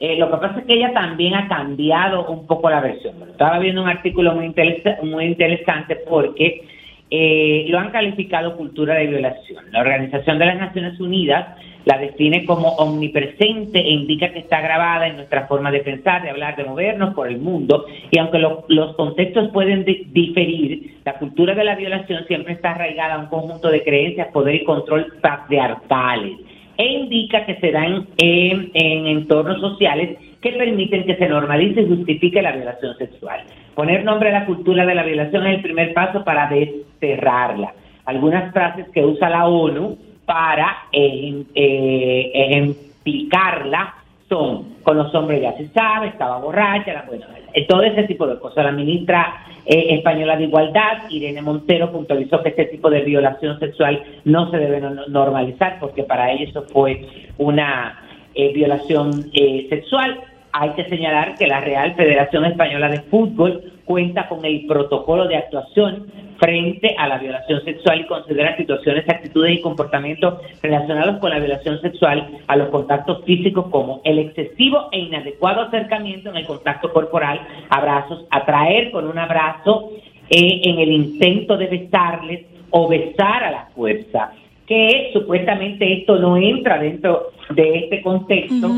[0.00, 3.14] Eh, lo que pasa es que ella también ha cambiado un poco la versión.
[3.30, 6.62] Estaba viendo un artículo muy, interesa- muy interesante porque
[7.10, 9.64] eh, lo han calificado cultura de violación.
[9.72, 11.48] La Organización de las Naciones Unidas
[11.84, 16.30] la define como omnipresente e indica que está grabada en nuestra forma de pensar, de
[16.30, 17.86] hablar, de movernos por el mundo.
[18.10, 22.72] Y aunque lo- los contextos pueden di- diferir, la cultura de la violación siempre está
[22.72, 26.38] arraigada a un conjunto de creencias, poder y control patriarcales
[26.80, 31.88] e indica que se dan en, en entornos sociales que permiten que se normalice y
[31.88, 33.40] justifique la violación sexual.
[33.74, 37.74] Poner nombre a la cultura de la violación es el primer paso para desterrarla.
[38.06, 43.94] Algunas frases que usa la ONU para eh, eh, ejemplificarla
[44.28, 48.26] son con los hombres ya se sabe, estaba borracha, la- bueno, eh, todo ese tipo
[48.26, 48.64] de cosas.
[48.64, 54.02] La ministra eh, española de Igualdad, Irene Montero, puntualizó que este tipo de violación sexual
[54.24, 57.06] no se debe no- normalizar porque para ella eso fue
[57.38, 58.00] una
[58.34, 60.20] eh, violación eh, sexual.
[60.52, 65.34] Hay que señalar que la Real Federación Española de Fútbol cuenta con el protocolo de
[65.34, 66.06] actuación
[66.38, 71.80] frente a la violación sexual y considera situaciones, actitudes y comportamientos relacionados con la violación
[71.80, 77.40] sexual a los contactos físicos como el excesivo e inadecuado acercamiento en el contacto corporal,
[77.68, 79.90] abrazos, atraer con un abrazo
[80.30, 84.30] eh, en el intento de besarles o besar a la fuerza,
[84.68, 88.68] que supuestamente esto no entra dentro de este contexto.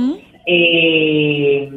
[0.47, 1.69] Eh,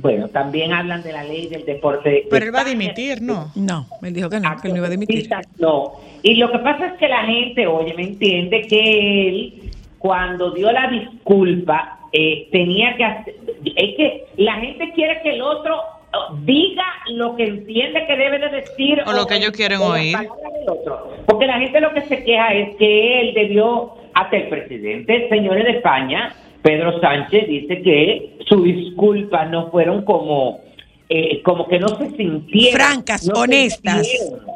[0.00, 2.10] bueno, también hablan de la ley del deporte.
[2.10, 3.50] de Pero él va a dimitir, ¿no?
[3.54, 5.28] No, él dijo que no, que él no iba a dimitir.
[5.58, 5.92] No.
[6.22, 10.70] Y lo que pasa es que la gente, oye, me entiende que él, cuando dio
[10.72, 13.34] la disculpa, eh, tenía que hacer.
[13.64, 15.80] Es que la gente quiere que el otro
[16.12, 19.90] oh, diga lo que entiende que debe de decir O lo que ellos quieren o
[19.90, 20.12] oír.
[20.12, 21.12] palabras del otro.
[21.26, 25.64] Porque la gente lo que se queja es que él debió, hasta el presidente, señores
[25.64, 30.60] de España, Pedro Sánchez, dice que sus disculpas no fueron como,
[31.08, 32.72] eh, como que no se sintieron.
[32.80, 34.06] Francas, no se honestas.
[34.06, 34.46] sintieron.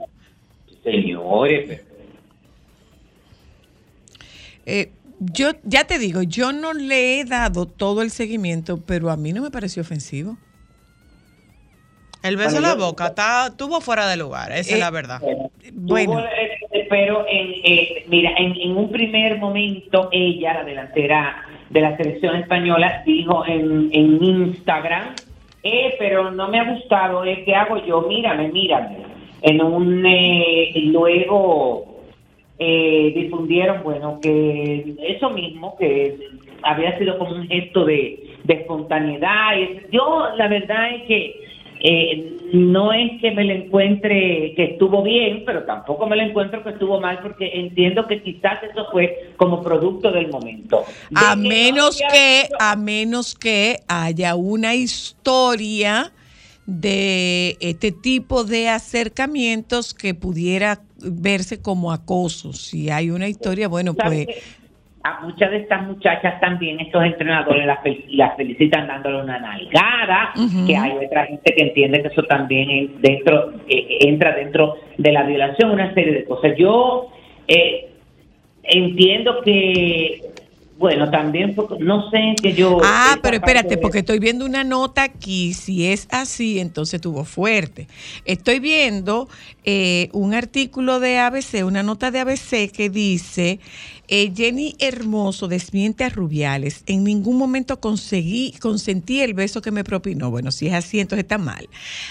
[0.83, 1.93] Señores, pero-
[4.67, 9.17] Eh, yo ya te digo, yo no le he dado todo el seguimiento, pero a
[9.17, 10.37] mí no me pareció ofensivo.
[12.23, 14.91] El beso Bueno, en la boca está, estuvo fuera de lugar, esa Eh, es la
[14.91, 15.21] verdad.
[15.73, 16.13] Bueno.
[16.13, 21.81] Tuvo, eh, pero en, eh, mira, en, en un primer momento ella, la delantera de
[21.81, 25.15] la selección española, dijo en, en Instagram,
[25.63, 28.03] eh, pero no me ha gustado, eh, ¿qué hago yo?
[28.03, 28.99] Mírame, mírame.
[29.41, 32.03] En un, eh, luego
[32.59, 36.19] eh, difundieron, bueno, que eso mismo, que
[36.63, 39.57] había sido como un gesto de, de espontaneidad.
[39.91, 41.42] Yo, la verdad es que
[41.85, 46.63] eh, no es que me lo encuentre que estuvo bien, pero tampoco me lo encuentro
[46.63, 50.85] que estuvo mal, porque entiendo que quizás eso fue como producto del momento.
[51.11, 56.13] De A que menos que, a menos que haya una historia
[56.67, 62.53] de este tipo de acercamientos que pudiera verse como acoso.
[62.53, 64.62] Si hay una historia, bueno, ¿Sabes pues?
[65.05, 70.33] A muchas de estas muchachas también, estos entrenadores las, fel- las felicitan dándole una nalgada,
[70.67, 75.11] que hay otra gente que entiende que eso también en- dentro eh, entra dentro de
[75.13, 76.53] la violación, una serie de cosas.
[76.57, 77.09] Yo
[77.49, 77.89] eh,
[78.63, 80.21] entiendo que,
[80.79, 82.79] bueno, también, no sé que yo...
[82.85, 85.53] Ah, pero espérate, porque estoy viendo una nota aquí.
[85.53, 87.87] Si es así, entonces tuvo fuerte.
[88.25, 89.29] Estoy viendo
[89.65, 93.61] eh, un artículo de ABC, una nota de ABC que dice:
[94.15, 96.83] eh, Jenny Hermoso desmiente a Rubiales.
[96.85, 100.31] En ningún momento conseguí, consentí el beso que me propinó.
[100.31, 101.67] Bueno, si es así, entonces está mal.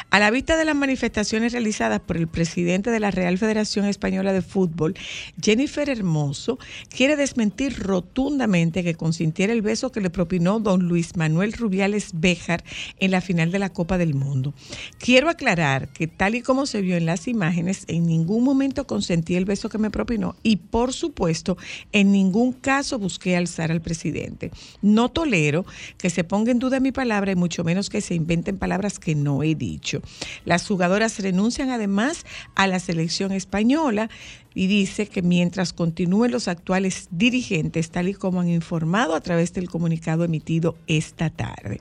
[0.10, 4.34] A la vista de las manifestaciones realizadas por el presidente de la Real Federación Española
[4.34, 4.96] de Fútbol,
[5.40, 6.58] Jennifer Hermoso
[6.90, 12.64] quiere desmentir rotundamente que consintiera el beso que le propinó don Luis Manuel Rubiales Béjar
[12.98, 14.56] en la final de la Copa del Mundo.
[14.98, 19.36] Quiero aclarar que tal y como se vio en las imágenes, en ningún momento consentí
[19.36, 21.58] el beso que me propinó y por supuesto
[21.92, 24.52] en ningún caso busqué alzar al presidente.
[24.82, 25.66] No tolero
[25.98, 29.16] que se ponga en duda mi palabra y mucho menos que se inventen palabras que
[29.16, 30.02] no he dicho.
[30.46, 32.26] Las jugadoras renuncian además
[32.56, 34.10] a la selección española
[34.54, 39.54] y dice que mientras continúen los actuales dirigentes, tal y como han informado a través
[39.54, 41.80] del comunicado emitido esta tarde.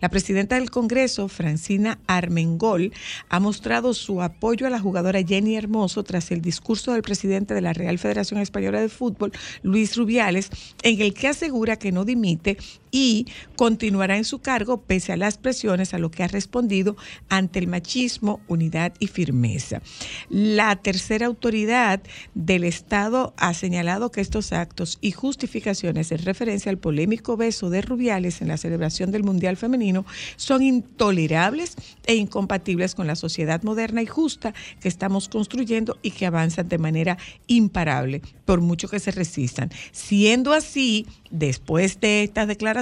[0.00, 2.92] La presidenta del Congreso, Francina Armengol,
[3.28, 7.60] ha mostrado su apoyo a la jugadora Jenny Hermoso tras el discurso del presidente de
[7.60, 9.32] la Real Federación Española de Fútbol,
[9.62, 10.50] Luis Rubiales,
[10.82, 12.56] en el que asegura que no dimite
[12.92, 13.26] y
[13.56, 16.96] continuará en su cargo pese a las presiones a lo que ha respondido
[17.28, 19.80] ante el machismo, unidad y firmeza.
[20.28, 22.02] La tercera autoridad
[22.34, 27.80] del Estado ha señalado que estos actos y justificaciones en referencia al polémico beso de
[27.80, 30.04] Rubiales en la celebración del Mundial Femenino
[30.36, 36.26] son intolerables e incompatibles con la sociedad moderna y justa que estamos construyendo y que
[36.26, 39.70] avanzan de manera imparable, por mucho que se resistan.
[39.92, 42.81] Siendo así, después de estas declaraciones,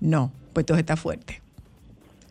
[0.00, 1.40] no, pues todo está fuerte.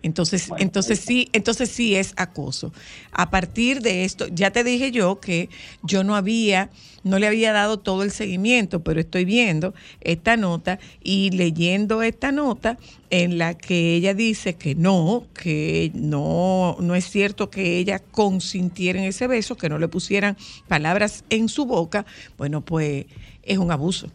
[0.01, 2.71] Entonces, entonces sí, entonces sí es acoso.
[3.12, 5.49] A partir de esto, ya te dije yo que
[5.83, 6.69] yo no había,
[7.03, 12.31] no le había dado todo el seguimiento, pero estoy viendo esta nota y leyendo esta
[12.31, 12.77] nota
[13.09, 18.99] en la que ella dice que no, que no, no es cierto que ella consintiera
[18.99, 20.38] en ese beso, que no le pusieran
[20.69, 22.05] palabras en su boca.
[22.38, 23.05] Bueno, pues
[23.43, 24.07] es un abuso.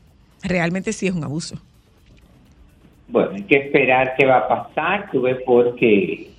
[0.42, 1.60] Realmente sí es un abuso.
[3.08, 6.30] Bueno, hay que esperar qué va a pasar, tú ves, porque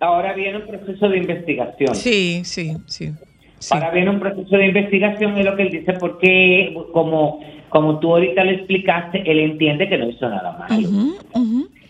[0.00, 1.94] ahora viene un proceso de investigación.
[1.94, 3.10] Sí, sí, sí.
[3.58, 3.74] sí.
[3.74, 8.12] Ahora viene un proceso de investigación, es lo que él dice, porque como, como tú
[8.14, 10.88] ahorita le explicaste, él entiende que no hizo nada malo.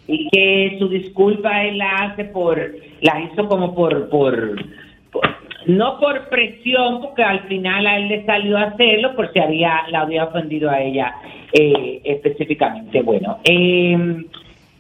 [0.07, 2.59] Y que su disculpa él la hace por,
[3.03, 4.57] la hizo como por, por,
[5.11, 9.39] por- no por presión, porque al final a él le salió a hacerlo, por si
[9.39, 11.15] había, la había ofendido a ella
[11.53, 13.03] eh, específicamente.
[13.03, 14.25] Bueno, eh,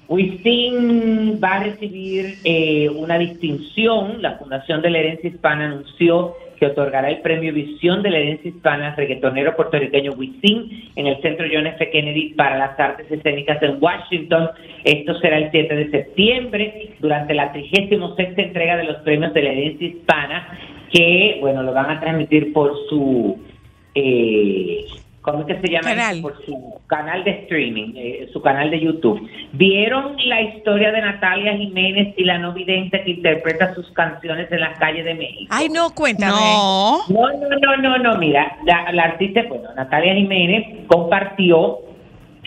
[0.09, 4.23] Wisin va a recibir eh, una distinción.
[4.23, 8.49] La Fundación de la Herencia Hispana anunció que otorgará el premio Visión de la Herencia
[8.49, 11.91] Hispana al reggaetonero puertorriqueño Wisin en el Centro John F.
[11.91, 14.49] Kennedy para las Artes Escénicas en Washington.
[14.85, 18.01] Esto será el 7 de septiembre durante la 36
[18.39, 20.59] entrega de los premios de la Herencia Hispana
[20.93, 23.39] que, bueno, lo van a transmitir por su...
[23.95, 24.87] Eh,
[25.21, 25.91] ¿Cómo es que se llama?
[25.91, 26.23] Canal.
[26.23, 29.29] Por su canal de streaming, eh, su canal de YouTube.
[29.53, 34.61] ¿Vieron la historia de Natalia Jiménez y la no vidente que interpreta sus canciones en
[34.61, 35.49] las calles de México?
[35.51, 36.33] Ay, no, cuéntame.
[36.33, 37.01] No.
[37.09, 41.79] No, no, no, no, no, mira, la, la artista, bueno, Natalia Jiménez compartió,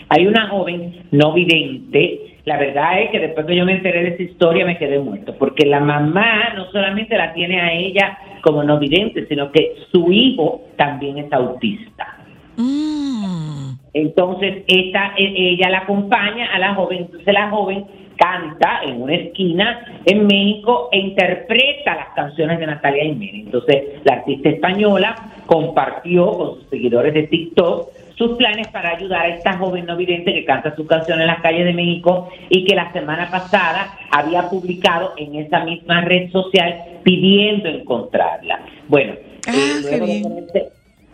[0.08, 4.08] hay una joven no vidente, la verdad es que después que yo me enteré de
[4.14, 8.62] esa historia me quedé muerto, porque la mamá no solamente la tiene a ella como
[8.62, 12.18] no vidente, sino que su hijo también es autista.
[12.56, 13.72] Mm.
[13.94, 17.84] Entonces, esta, e- ella la acompaña a la joven, entonces la joven
[18.16, 23.46] canta en una esquina en México e interpreta las canciones de Natalia Jiménez.
[23.46, 25.14] Entonces, la artista española
[25.46, 27.88] compartió con sus seguidores de TikTok
[28.22, 31.40] sus planes para ayudar a esta joven no vidente que canta sus canciones en las
[31.40, 37.00] calles de México y que la semana pasada había publicado en esa misma red social
[37.02, 38.60] pidiendo encontrarla.
[38.88, 39.14] Bueno,
[39.48, 40.68] Ah, eh, luego de ponerse-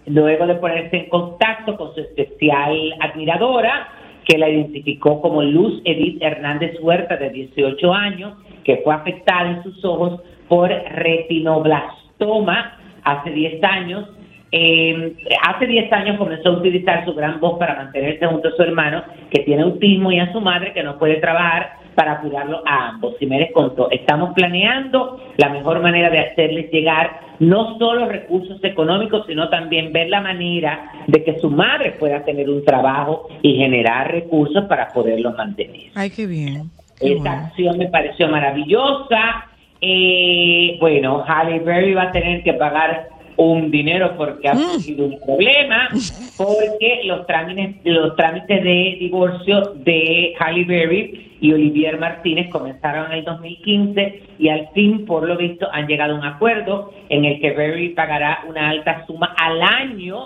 [0.07, 3.89] luego de ponerse en contacto con su especial admiradora,
[4.27, 9.63] que la identificó como Luz Edith Hernández Huerta, de 18 años, que fue afectada en
[9.63, 14.11] sus ojos por retinoblastoma hace 10 años.
[14.51, 15.15] Eh,
[15.47, 19.03] hace 10 años comenzó a utilizar su gran voz para mantenerse junto a su hermano,
[19.31, 23.17] que tiene autismo, y a su madre, que no puede trabajar para cuidarlo a ambos.
[23.19, 28.63] Si me les contó, estamos planeando la mejor manera de hacerles llegar no solo recursos
[28.63, 33.57] económicos, sino también ver la manera de que su madre pueda tener un trabajo y
[33.57, 35.91] generar recursos para poderlos mantener.
[35.95, 36.71] Ay, qué bien.
[37.01, 37.47] Qué Esta bueno.
[37.47, 39.47] acción me pareció maravillosa.
[39.81, 43.09] Eh, bueno, Halle Berry va a tener que pagar
[43.39, 44.59] un dinero porque ha Mm.
[44.59, 45.89] surgido un problema,
[46.37, 53.19] porque los trámites, los trámites de divorcio de Halle Berry y Olivier Martínez comenzaron en
[53.19, 57.41] el 2015 y al fin, por lo visto, han llegado a un acuerdo en el
[57.41, 60.19] que Berry pagará una alta suma al año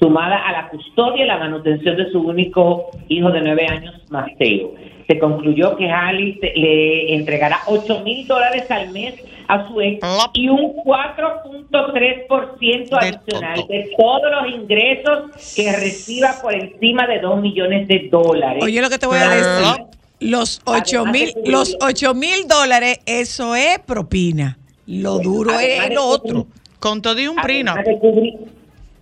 [0.00, 4.72] sumada a la custodia y la manutención de su único hijo de nueve años, Mateo.
[5.06, 9.14] Se concluyó que se- le entregará 8 mil dólares al mes
[9.48, 9.98] a su ex
[10.34, 17.40] y un 4.3% De adicional de todos los ingresos que reciba por encima de 2
[17.40, 18.62] millones de dólares.
[18.62, 19.84] Oye, lo que te voy a decir.
[20.20, 24.58] Los ocho Además de mil, cubrir- los ocho mil dólares, eso es propina.
[24.86, 26.46] Lo duro Además es lo otro.
[26.78, 27.74] Con todo y un prino.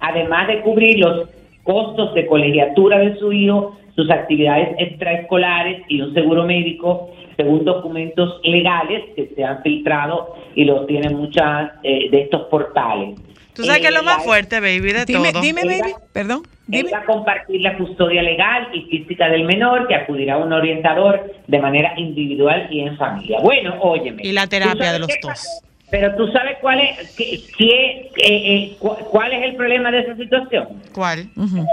[0.01, 1.29] Además de, cubrir, los
[1.65, 8.41] costos de colegiatura de su hijo, sus actividades extraescolares y un seguro médico, según documentos
[8.45, 13.19] legales que se han filtrado y los tienen muchas eh, de estos portales.
[13.55, 15.43] Tú sabes Eh, que es lo más la- fuerte, baby, de Dime, todo.
[15.43, 16.91] dime, baby, perdón, dime.
[16.93, 21.33] Va a compartir la custodia legal y física del menor, que acudirá a un orientador
[21.49, 23.41] de manera individual y en familia.
[23.43, 24.23] Bueno, óyeme.
[24.25, 25.63] Y la ¿tú terapia de los dos.
[25.91, 30.01] Pero tú sabes cuál es, qué, qué, eh, eh, cu- cuál es el problema de
[30.01, 30.69] esa situación.
[30.93, 31.29] ¿Cuál?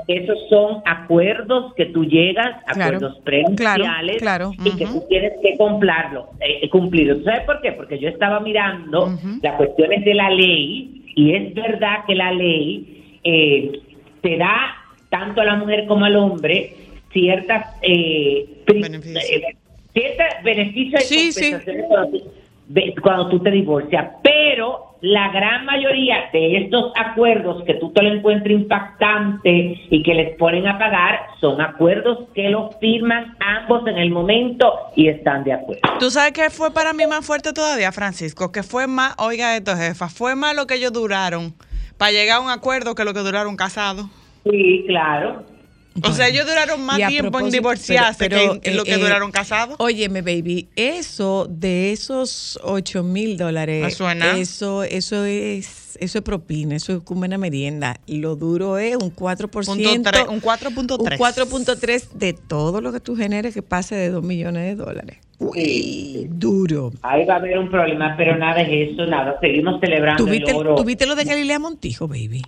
[0.07, 5.57] Esos son acuerdos que tú llegas, Claro, acuerdos prenupciales, claro, y que tú tienes que
[5.57, 7.18] cumplirlo, eh, cumplirlo.
[7.18, 7.74] ¿Tú ¿Sabes por qué?
[7.74, 9.39] Porque yo estaba mirando Ujú.
[9.41, 13.82] las cuestiones de la ley y es verdad que la ley eh,
[14.22, 14.78] te da
[15.09, 16.74] tanto a la mujer como al hombre
[17.11, 19.24] ciertas eh, Beneficios.
[19.30, 19.55] eh,
[19.93, 21.51] ciertos beneficios y Sí, sí.
[21.51, 22.32] compensaciones tú-
[22.68, 28.01] de- cuando tú te divorcias, pero la gran mayoría de estos acuerdos que tú te
[28.01, 33.86] lo encuentras impactante y que les ponen a pagar son acuerdos que los firman ambos
[33.88, 35.82] en el momento y están de acuerdo.
[35.99, 38.51] ¿Tú sabes qué fue para mí más fuerte todavía, Francisco?
[38.51, 41.53] Que fue más, oiga esto, jefa, fue más lo que ellos duraron
[41.97, 44.07] para llegar a un acuerdo que lo que duraron casados.
[44.49, 45.43] Sí, claro.
[46.03, 48.95] O sea, ellos duraron más tiempo en divorciarse pero- pero, que en lo que eh,
[48.95, 49.75] eh, duraron casados.
[49.79, 54.37] Óyeme, baby, eso de esos 8 mil Me dólares, suena.
[54.37, 57.99] eso, eso es, eso es propina, eso es como una merienda.
[58.07, 60.99] Lo duro es un 4%, Punto tres, un 4.3.
[60.99, 65.17] un 4.3 de todo lo que tú generes que pase de 2 millones de dólares.
[65.39, 66.91] Uy, duro.
[67.03, 69.37] Ahí va a haber un problema, pero nada es eso, nada.
[69.39, 70.75] Seguimos celebrando ¿Tuviste, el oro.
[70.75, 72.41] ¿Tuviste lo de Galilea Montijo, baby?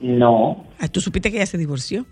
[0.00, 2.04] No, Ah, ¿Tú supiste que ella se divorció?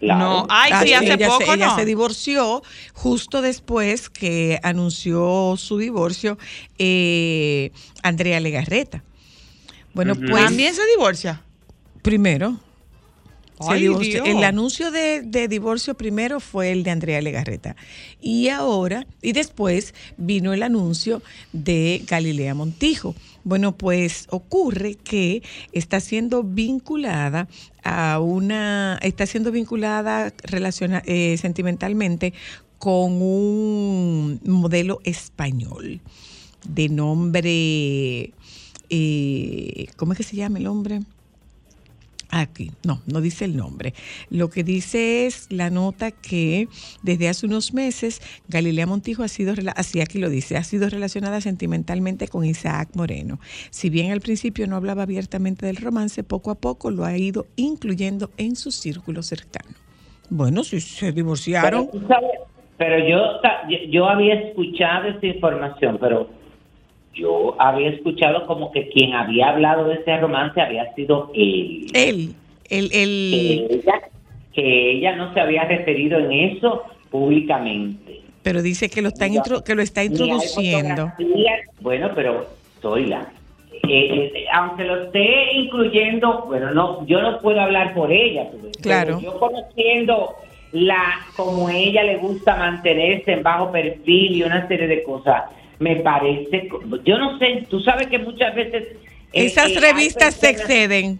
[0.00, 0.18] Claro.
[0.20, 1.76] No, ay, Ah, sí, hace ella poco, se, ella ¿no?
[1.76, 2.62] se divorció
[2.94, 6.36] justo después que anunció su divorcio
[6.78, 7.70] eh,
[8.02, 9.04] Andrea Legarreta.
[9.94, 11.42] Bueno, pues ¿También se divorcia?
[12.02, 12.58] primero.
[13.60, 14.24] Se divorció.
[14.24, 17.76] El anuncio de, de divorcio primero fue el de Andrea Legarreta.
[18.20, 23.14] Y ahora, y después vino el anuncio de Galilea Montijo.
[23.44, 25.42] Bueno, pues ocurre que
[25.72, 27.48] está siendo vinculada
[27.82, 32.34] a una, está siendo vinculada relaciona, eh, sentimentalmente
[32.78, 36.00] con un modelo español
[36.66, 38.32] de nombre,
[38.90, 41.00] eh, ¿cómo es que se llama el hombre?
[42.32, 43.92] Aquí, no, no dice el nombre.
[44.30, 46.68] Lo que dice es la nota que
[47.02, 51.40] desde hace unos meses Galilea Montijo ha sido, así aquí lo dice, ha sido relacionada
[51.40, 53.40] sentimentalmente con Isaac Moreno.
[53.70, 57.46] Si bien al principio no hablaba abiertamente del romance, poco a poco lo ha ido
[57.56, 59.74] incluyendo en su círculo cercano.
[60.28, 62.30] Bueno, si se Pero, divorciaron, sabes,
[62.78, 63.18] pero yo,
[63.90, 66.30] yo, había escuchado esa información, pero
[67.14, 71.86] yo había escuchado como que quien había hablado de ese romance había sido él.
[71.94, 72.34] él,
[72.68, 74.00] el, Que el, ella,
[74.54, 78.20] que ella no se había referido en eso públicamente.
[78.42, 81.12] pero dice que lo está, intro- que lo está introduciendo.
[81.80, 82.46] Bueno, pero
[82.80, 83.26] soy la.
[83.88, 88.46] Eh, eh, aunque lo esté incluyendo, bueno, no, yo no puedo hablar por ella,
[88.82, 89.20] Claro.
[89.20, 90.34] yo conociendo
[90.72, 95.44] la como ella le gusta mantenerse en bajo perfil y una serie de cosas,
[95.80, 96.68] me parece,
[97.04, 98.84] yo no sé, tú sabes que muchas veces
[99.32, 101.18] eh, Esas eh, revistas se exceden.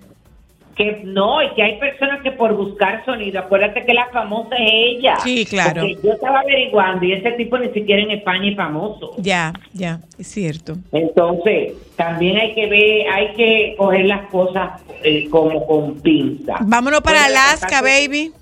[0.77, 4.71] que no, y que hay personas que por buscar sonido, acuérdate que la famosa es
[4.73, 5.17] ella.
[5.25, 5.81] Sí, claro.
[5.81, 9.15] Porque yo estaba averiguando y ese tipo ni siquiera en España es famoso.
[9.19, 10.77] Ya, ya, es cierto.
[10.93, 16.59] Entonces, también hay que ver, hay que coger las cosas eh, como con pinza.
[16.61, 18.33] Vámonos para Alaska, baby.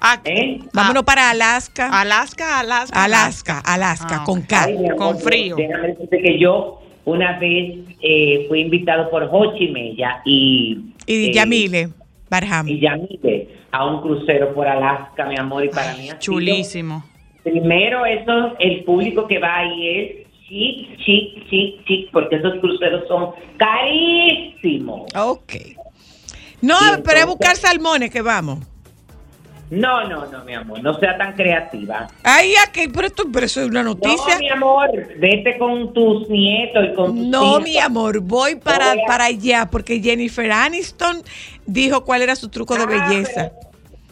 [0.00, 0.60] Ah, ¿Eh?
[0.72, 1.88] Vámonos para Alaska.
[2.00, 3.04] Alaska, Alaska.
[3.04, 4.46] Alaska, Alaska, Ah, con ok.
[4.46, 4.64] K.
[4.64, 5.56] Ay, amor, Con frío.
[5.56, 10.92] Déjame decirte que yo una vez eh, fui invitado por Hochi Mella y...
[11.06, 11.88] Y eh, Yamile
[12.30, 12.68] Barham.
[12.68, 17.04] Y Yamile a un crucero por Alaska, mi amor, y para mí ha sido- Chulísimo.
[17.42, 23.08] Primero, eso, el público que va ahí es chic, chic, chic, chic, porque esos cruceros
[23.08, 25.02] son carísimos.
[25.16, 25.52] Ok.
[26.60, 26.74] No,
[27.04, 28.58] pero es buscar salmones que vamos.
[29.70, 32.08] No, no, no, mi amor, no sea tan creativa.
[32.22, 34.34] Ay, aquí, pero, esto, pero eso es una noticia.
[34.34, 38.94] No, mi amor, vete con tus nietos y con tus No, mi amor, voy para,
[38.94, 41.22] Voy a- para allá porque Jennifer Aniston
[41.66, 43.52] dijo cuál era su truco de Ah, belleza.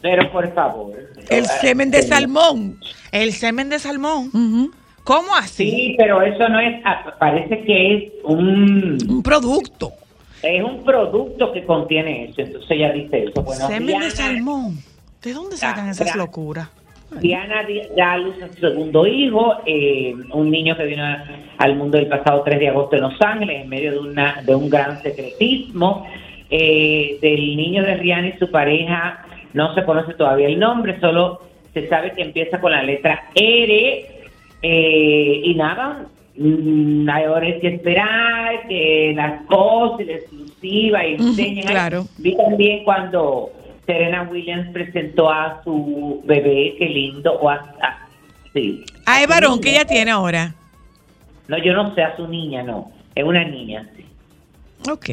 [0.01, 0.93] Pero, pero, por favor.
[1.29, 2.79] El semen de salmón.
[3.11, 4.71] El semen de salmón.
[5.03, 5.69] ¿Cómo así?
[5.71, 9.93] Sí, pero eso no es, ah, parece que es un, Un producto.
[10.43, 12.41] es un producto que contiene eso.
[12.41, 13.41] Entonces ella dice eso.
[13.41, 14.77] Bueno, semen Diana, de salmón.
[15.27, 16.69] ¿De dónde sacan esas locuras?
[17.19, 21.03] Diana di- da a luz a su segundo hijo, eh, un niño que vino
[21.57, 24.55] al mundo el pasado 3 de agosto en Los Ángeles, en medio de, una, de
[24.55, 26.05] un gran secretismo.
[26.49, 31.41] Eh, del niño de Rihanna y su pareja, no se conoce todavía el nombre, solo
[31.73, 34.05] se sabe que empieza con la letra R.
[34.61, 36.05] eh, y nada,
[36.37, 42.05] mm, ahora hay que esperar que las cosas, la exclusiva, y claro.
[42.17, 43.49] Vi también cuando
[43.87, 48.07] Serena Williams presentó a su bebé, qué lindo, o a, a-
[48.53, 48.83] sí.
[49.05, 50.53] Ah, es varón que ella tiene ahora.
[51.47, 52.91] No, yo no sé a su niña, no.
[53.15, 54.05] Es una niña, sí.
[54.91, 55.09] Ok.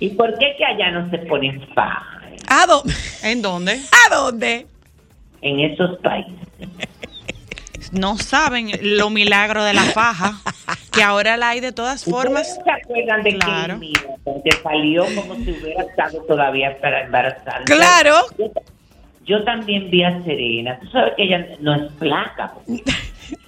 [0.00, 2.92] ¿Y por qué que allá no se ponen faja ¿A dónde?
[3.22, 3.72] ¿En dónde?
[3.72, 4.66] ¿A dónde?
[5.42, 6.32] en esos países?
[7.92, 10.34] No saben lo milagro de la faja,
[10.92, 12.48] que ahora la hay de todas formas.
[12.58, 13.80] ¿Ustedes se acuerdan de Claro.
[13.80, 13.92] que
[14.44, 17.64] que salió como si hubiera estado todavía para embarazar?
[17.64, 18.14] Claro.
[18.38, 18.50] Yo,
[19.24, 20.78] yo también vi a Serena.
[20.80, 22.52] Tú sabes que ella no es flaca.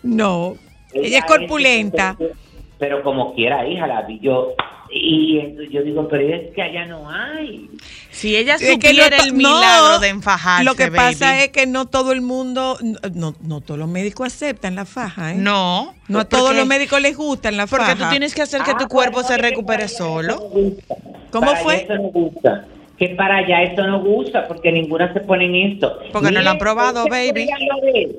[0.02, 0.56] No.
[0.92, 2.14] Ella es corpulenta.
[2.18, 2.34] Pero,
[2.78, 4.54] pero como quiera, hija, la vi yo.
[4.90, 7.68] Y entonces yo digo, pero es que allá no hay.
[8.16, 11.42] Si ella Es que supiera no- el no, milagro de enfajarse, Lo que pasa baby.
[11.42, 12.78] es que no todo el mundo,
[13.12, 15.34] no, no todos los médicos aceptan la faja, ¿eh?
[15.36, 15.94] No.
[16.08, 17.88] No a todos los médicos les gustan la faja.
[17.90, 20.32] Porque tú tienes que hacer que tu Ah, cuerpo se recupere solo.
[20.34, 20.94] eso no gusta.
[21.30, 21.76] ¿Cómo Para fue?
[21.82, 22.64] Eso no gusta.
[22.98, 25.98] Que para allá eso no gusta, porque ninguna se pone en esto.
[26.12, 27.42] Porque no lo han probado, ¿ustedes baby.
[27.42, 28.16] oigan Lo de,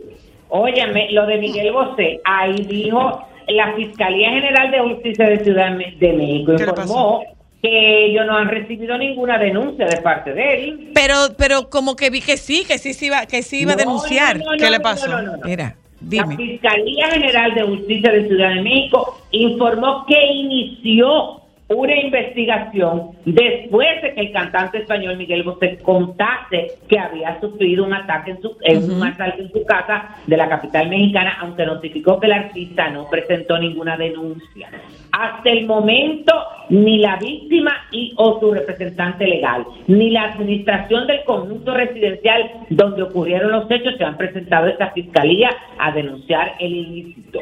[0.50, 6.14] óyeme, lo de Miguel Bosé, ahí dijo la Fiscalía General de Justicia de Ciudad de
[6.14, 7.24] México ¿Qué le informó
[7.62, 10.92] que ellos no han recibido ninguna denuncia de parte de él.
[10.94, 13.76] Pero, pero como que vi que sí, que sí se iba, que sí iba a
[13.78, 14.38] denunciar.
[14.38, 15.08] no, no, ¿Qué no, le pasó?
[15.08, 15.44] no, no, no.
[15.46, 16.28] Mira, La.
[16.38, 24.14] Fiscalía General de Justicia de Ciudad de México informó que inició una investigación después de
[24.14, 28.92] que el cantante español Miguel Bosé contase que había sufrido un ataque en su en
[28.92, 33.10] un asalto en su casa de la capital mexicana, aunque notificó que el artista no
[33.10, 34.70] presentó ninguna denuncia.
[35.12, 36.34] Hasta el momento,
[36.70, 43.04] ni la víctima y o su representante legal, ni la administración del conjunto residencial donde
[43.04, 45.50] ocurrieron los hechos se han presentado a esta fiscalía
[45.80, 47.40] a denunciar el ilícito.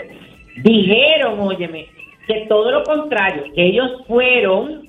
[0.63, 1.87] Dijeron, óyeme,
[2.27, 4.85] que todo lo contrario, que ellos fueron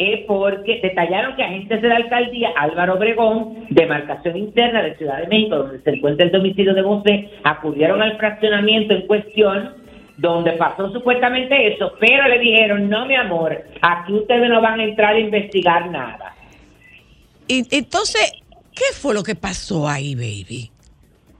[0.00, 5.26] eh, porque detallaron que agentes de la alcaldía Álvaro Obregón, demarcación interna de Ciudad de
[5.26, 9.74] México, donde se encuentra el domicilio de José, acudieron al fraccionamiento en cuestión,
[10.16, 14.84] donde pasó supuestamente eso, pero le dijeron, no mi amor, aquí ustedes no van a
[14.84, 16.32] entrar a investigar nada.
[17.48, 18.32] Y, entonces,
[18.74, 20.70] ¿qué fue lo que pasó ahí, baby?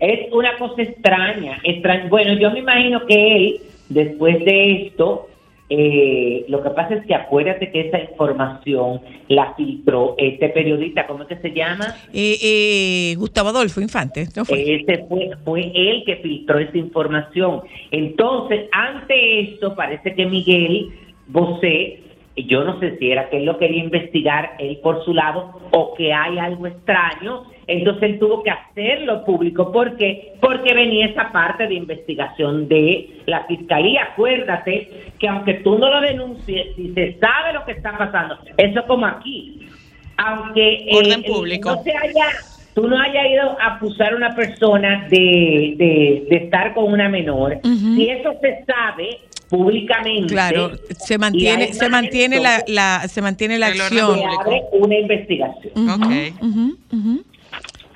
[0.01, 2.09] Es una cosa extraña, extraña.
[2.09, 5.29] Bueno, yo me imagino que él, después de esto,
[5.71, 11.25] eh, lo que pasa es que acuérdate que esa información la filtró este periodista, ¿cómo
[11.25, 11.95] es que se llama?
[12.13, 14.77] Eh, eh, Gustavo Adolfo Infante, ¿no fue?
[14.77, 17.61] Ese fue, fue él que filtró esa información.
[17.91, 20.91] Entonces, ante esto, parece que Miguel
[21.27, 22.01] Bosé,
[22.45, 25.95] yo no sé si era que él lo quería investigar él por su lado o
[25.95, 29.73] que hay algo extraño, entonces él tuvo que hacerlo público.
[29.73, 30.35] ¿Por qué?
[30.41, 34.09] Porque venía esa parte de investigación de la fiscalía.
[34.13, 38.85] Acuérdate que aunque tú no lo denuncies, si se sabe lo que está pasando, eso
[38.87, 39.69] como aquí,
[40.17, 41.71] aunque eh, Orden eh, público.
[41.71, 42.27] no se haya
[42.75, 47.09] tú no hayas ido a acusar a una persona de, de, de estar con una
[47.09, 49.19] menor, si eso se sabe
[49.49, 54.19] públicamente, Claro, se mantiene, se mantiene la, la, se mantiene la acción.
[54.41, 55.73] abre una investigación.
[55.75, 56.13] Ujú, Ok.
[56.43, 57.23] ujú, ujú.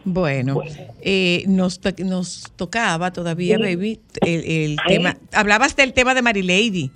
[0.04, 0.70] Bueno, Bueno.
[1.02, 3.62] eh, nos, to- nos tocaba todavía, Sí.
[3.62, 5.16] baby, el, el tema.
[5.32, 6.90] Hablabas del tema de Marilady.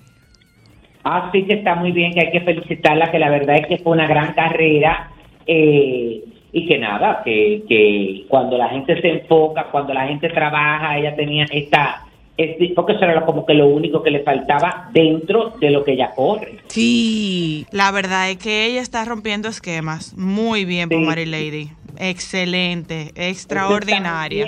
[1.05, 3.79] Ah, sí que está muy bien, que hay que felicitarla, que la verdad es que
[3.79, 5.11] fue una gran carrera.
[5.47, 10.97] eh, y que nada, que, que cuando la gente se enfoca, cuando la gente trabaja,
[10.99, 12.06] ella tenía esta,
[12.37, 15.93] este, porque eso era como que lo único que le faltaba dentro de lo que
[15.93, 16.59] ella corre.
[16.69, 17.67] Sí.
[17.71, 20.15] La verdad es que ella está rompiendo esquemas.
[20.17, 21.05] Muy bien por Sí.
[21.05, 21.71] Mary Lady.
[21.99, 24.47] Excelente, extraordinaria.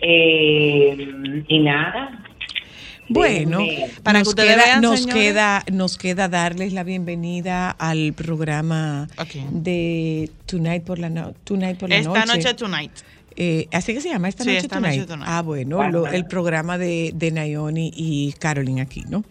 [0.00, 2.18] Eh, y nada.
[3.08, 3.58] Bueno,
[4.02, 9.06] Para nos que ustedes queda, vean, nos queda, nos queda darles la bienvenida al programa
[9.50, 12.38] de Tonight por la, no- Tonight por la Esta noche.
[12.38, 12.92] noche, tonight.
[13.36, 14.96] Eh, ¿Así que se llama esta Sí, noche Esta Tonight?
[15.00, 15.28] Noche Tonight.
[15.30, 19.24] Ah, bueno, lo- el programa de, de Nayoni y Carolyn aquí, ¿no?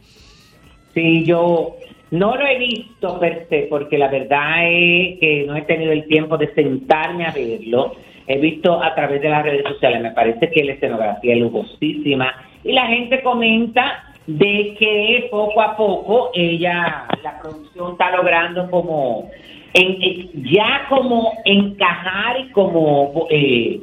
[0.94, 1.76] Sí, yo
[2.12, 6.06] no lo he visto per se, porque la verdad es que no he tenido el
[6.08, 7.96] tiempo de sentarme a verlo.
[8.28, 12.34] He visto a través de las redes sociales, me parece que la escenografía es lujosísima
[12.64, 19.30] y la gente comenta de que poco a poco ella, la producción está logrando como
[19.74, 23.80] en, ya como encajar y como eh,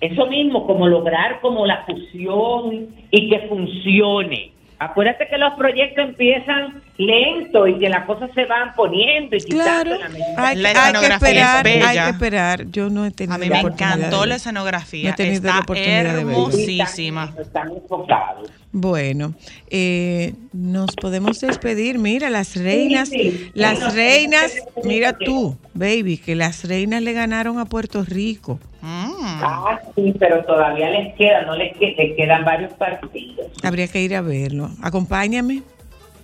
[0.00, 4.52] eso mismo, como lograr como la fusión y que funcione.
[4.78, 9.64] Acuérdate que los proyectos empiezan lento y que las cosas se van poniendo y quitando
[9.64, 12.04] Claro, en la medida hay, La hay que es esperar, hay bella.
[12.04, 12.66] que esperar.
[12.70, 15.10] Yo no he tenido A mí la me oportunidad de encantó la No escenografía.
[15.10, 16.32] he tenido la Está oportunidad de verla.
[16.32, 17.24] hermosísima.
[17.24, 18.50] Están, están enfocados.
[18.72, 19.34] Bueno,
[19.68, 21.98] eh, nos podemos despedir.
[21.98, 23.50] Mira, las reinas, sí.
[23.54, 28.60] las Bueno, reinas, mira tú, baby, que las reinas le ganaron a Puerto Rico.
[28.82, 29.42] Mm.
[29.42, 33.46] Ah, sí, pero todavía les quedan, no les, que- les quedan varios partidos.
[33.64, 34.70] Habría que ir a verlo.
[34.82, 35.62] Acompáñame.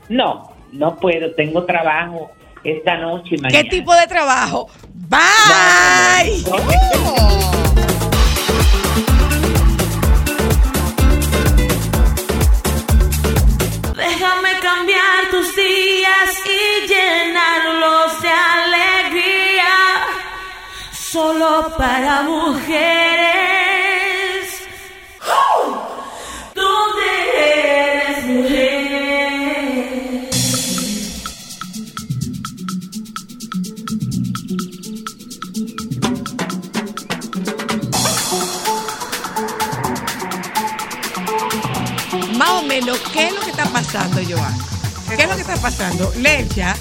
[0.09, 2.31] No, no puedo, tengo trabajo
[2.65, 3.63] esta noche y mañana.
[3.63, 4.69] ¿Qué tipo de trabajo?
[4.93, 6.45] Bye.
[13.95, 19.65] Déjame cambiar tus días y llenarlos de alegría.
[20.93, 23.66] Solo para mujeres.
[42.47, 44.55] Más o menos, ¿qué es lo que está pasando, Joan?
[45.17, 46.13] ¿Qué es lo que está pasando?
[46.17, 46.77] Lercha,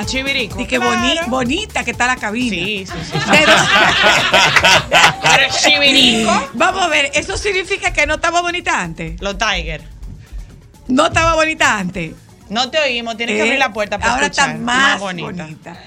[0.00, 0.06] tú.
[0.06, 0.58] Chivirico.
[0.60, 0.92] y qué Claro.
[0.98, 2.56] boni- bonita que está la cabina.
[2.56, 3.18] Sí, sí, sí.
[3.30, 3.52] Pero-
[5.22, 6.48] Pero chivirico.
[6.54, 9.20] Vamos a ver, ¿eso significa que no estaba bonita antes?
[9.20, 9.82] Los Tiger.
[10.88, 12.12] No estaba bonita antes.
[12.50, 14.50] No te oímos, tienes que Eh, abrir la puerta para Ahora escuchar.
[14.50, 15.44] está más, bonita.
[15.44, 15.78] bonita.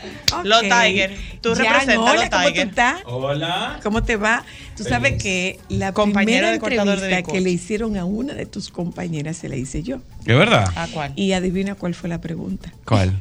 [0.43, 0.61] Los.
[0.61, 1.15] Tiger.
[1.41, 2.67] Tú Jan, representas hola, los ¿cómo tú Tiger.
[2.69, 2.95] estás?
[3.05, 3.79] Hola.
[3.83, 4.43] ¿Cómo te va?
[4.77, 5.23] Tú sabes Feliz.
[5.23, 9.37] que la Compañero primera de de entrevista que le hicieron a una de tus compañeras
[9.37, 9.97] se la hice yo.
[10.25, 10.67] ¿Es verdad?
[10.75, 11.11] ¿A cuál?
[11.15, 12.71] Y adivina cuál fue la pregunta.
[12.85, 13.17] ¿Cuál?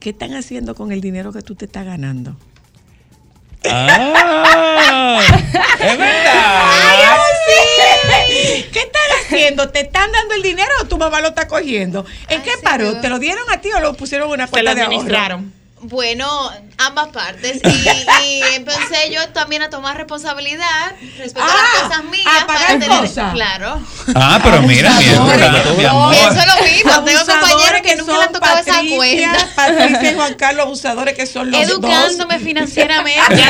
[0.00, 2.36] ¿Qué están haciendo con el dinero que tú te estás ganando?
[3.70, 5.20] ¡Ah!
[5.80, 7.16] ¡Es verdad!
[8.72, 9.01] ¿Qué están
[9.34, 9.68] haciendo?
[9.70, 12.04] ¿Te están dando el dinero o tu mamá lo está cogiendo?
[12.28, 13.00] ¿En Ay, qué sí, paró?
[13.00, 14.96] ¿Te lo dieron a ti o lo pusieron en una lo cuenta de ahorro?
[14.96, 15.52] administraron.
[15.84, 17.60] Bueno, ambas partes.
[17.64, 17.88] Y,
[18.26, 22.26] y empecé yo también a tomar responsabilidad respecto a Ah, las cosas mías.
[22.42, 23.32] a pagar cosas.
[23.34, 23.80] Claro.
[24.14, 26.14] Ah, pero mira, mi amor.
[26.14, 27.04] Eso es lo mismo.
[27.04, 29.48] Tengo compañeros que nunca le han son tocado esa cuenta.
[29.54, 32.42] Patricia y Juan Carlos, abusadores que son los Educándome dos.
[32.42, 33.22] financieramente.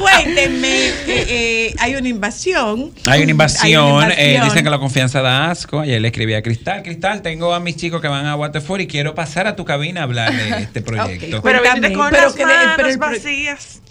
[0.00, 2.92] Cuéntenme, eh, eh, hay una invasión.
[3.06, 5.80] Hay una invasión, Hay una eh, dicen que la confianza da asco.
[5.80, 8.86] Ayer le escribí a Cristal, Cristal, tengo a mis chicos que van a Waterford y
[8.86, 10.97] quiero pasar a tu cabina a hablar de este proyecto.
[11.04, 13.82] Ok, Pero Cuéntame, con pero las que de- manos pero el pro- vacías.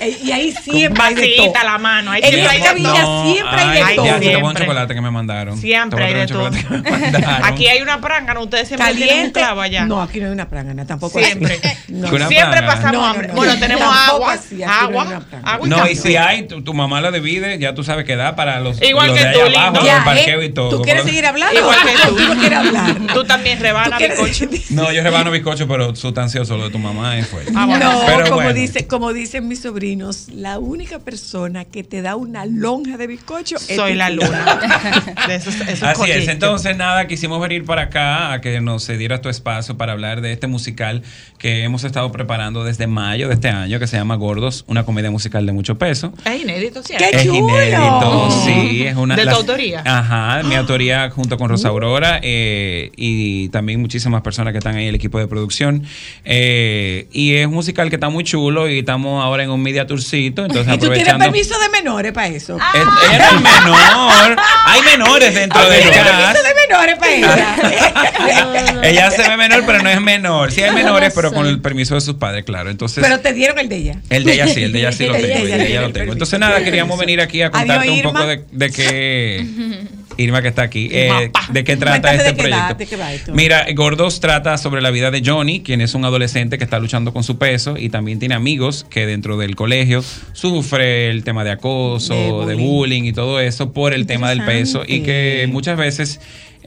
[0.00, 1.46] Eh, Y ahí siempre hay de todo.
[1.48, 2.10] Vacita la mano.
[2.12, 3.32] Ahí En siempre hay esta de villa todo.
[3.32, 4.06] siempre hay de ay, todo.
[4.06, 4.64] Ya, te a un Siempre.
[4.64, 5.58] chocolate que me mandaron.
[5.58, 6.50] Siempre hay de todo.
[7.42, 9.40] Aquí hay una prángana, ustedes siempre tienen un Caliente.
[9.40, 9.84] clavo allá.
[9.84, 11.58] No, aquí no hay una prángana, tampoco Siempre.
[11.88, 12.08] No.
[12.28, 13.28] Siempre pasamos No, no, hambre.
[13.28, 13.34] no.
[13.34, 14.36] Bueno, tenemos agua.
[14.50, 15.66] no Agua.
[15.66, 18.60] No, y si hay, tu, tu mamá la divide, ya tú sabes que da para
[18.60, 20.44] los, Igual los que de tú, abajo, Ya, el parqueo ¿eh?
[20.46, 20.68] y todo.
[20.70, 21.58] ¿Tú quieres seguir hablando?
[21.58, 22.16] Igual que tú.
[22.16, 22.96] ¿Tú no quieres hablar?
[23.14, 24.48] Tú también rebana ¿Tú quieres- bizcocho.
[24.70, 25.94] No, yo rebano bizcocho, pero
[26.38, 27.52] sustancioso lo de tu mamá es fuerte.
[27.54, 27.92] Ah, bueno.
[27.92, 28.52] No, Pero como, bueno.
[28.52, 33.56] dice, como dicen mis sobrinos, la única persona que te da una lonja de bizcocho
[33.56, 34.58] es Soy la luna.
[35.28, 39.20] De esos, esos Así es, entonces nada, quisimos venir para acá a que nos dieras
[39.20, 41.02] tu espacio para hablar de este musical
[41.38, 45.10] que hemos estado preparando desde mayo de este año, que se llama Gordos, una comedia
[45.10, 46.12] musical de mucho peso.
[46.24, 46.94] Es inédito, ¿sí?
[46.96, 47.38] ¡Qué es chulo!
[47.38, 49.82] inédito, sí, es una ¿De tu las- autoría?
[49.84, 54.86] Ajá, mi autoría junto con Rosa Aurora eh, y también muchísimas personas que están ahí,
[54.86, 55.84] el equipo de producción.
[56.30, 59.86] Eh, y es un musical que está muy chulo y estamos ahora en un media
[59.86, 61.24] tourcito, entonces ¿Y tú tienes aprovechando.
[61.24, 62.58] permiso de menores para eso?
[62.74, 64.36] Es- Era el menor.
[64.66, 66.10] Hay menores dentro del ¿Tienes cast.
[66.36, 67.56] permiso de menores para ella?
[68.82, 70.52] ella se ve menor, pero no es menor.
[70.52, 72.68] Sí hay menores, pero con el permiso de sus padres, claro.
[72.68, 74.00] Entonces, Pero te dieron el de ella.
[74.10, 75.46] el de ella sí, el de ella sí lo El de tengo.
[75.46, 76.12] ella El de ella lo tengo.
[76.12, 79.46] Entonces, nada, queríamos venir aquí a Adiós, contarte un poco de, de qué.
[80.18, 82.74] Irma que está aquí, eh, de qué trata este de qué va, proyecto.
[82.74, 83.32] de qué va esto.
[83.32, 87.12] Mira, Gordos trata sobre la vida de Johnny, quien es un adolescente que está luchando
[87.12, 91.52] con su peso y también tiene amigos que dentro del colegio sufre el tema de
[91.52, 93.04] acoso, De de bullying.
[93.04, 96.20] y todo eso por el tema del peso y que muchas veces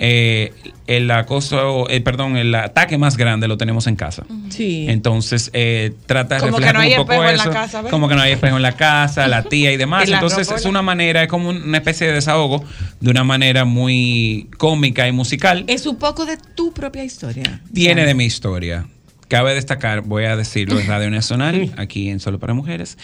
[0.04, 0.52] eh,
[0.88, 4.26] el acoso, eh, perdón, el ataque más grande lo tenemos en casa.
[4.50, 4.88] Sí.
[4.90, 7.52] Entonces, eh, trata de Como que reflejar no hay un poco espejo en la eso.
[7.52, 7.92] casa, ¿ves?
[7.92, 10.10] como que no hay espejo en la casa, la tía y demás.
[10.10, 12.66] Y Entonces, ropa, es una manera, es como una especie de desahogo
[13.00, 15.66] de una manera muy cómica y musical.
[15.68, 17.62] Es un poco de tu propia historia.
[17.72, 18.88] Tiene de mi historia.
[19.28, 22.98] Cabe destacar, voy a decirlo en Radio Nacional, aquí en Solo para Mujeres.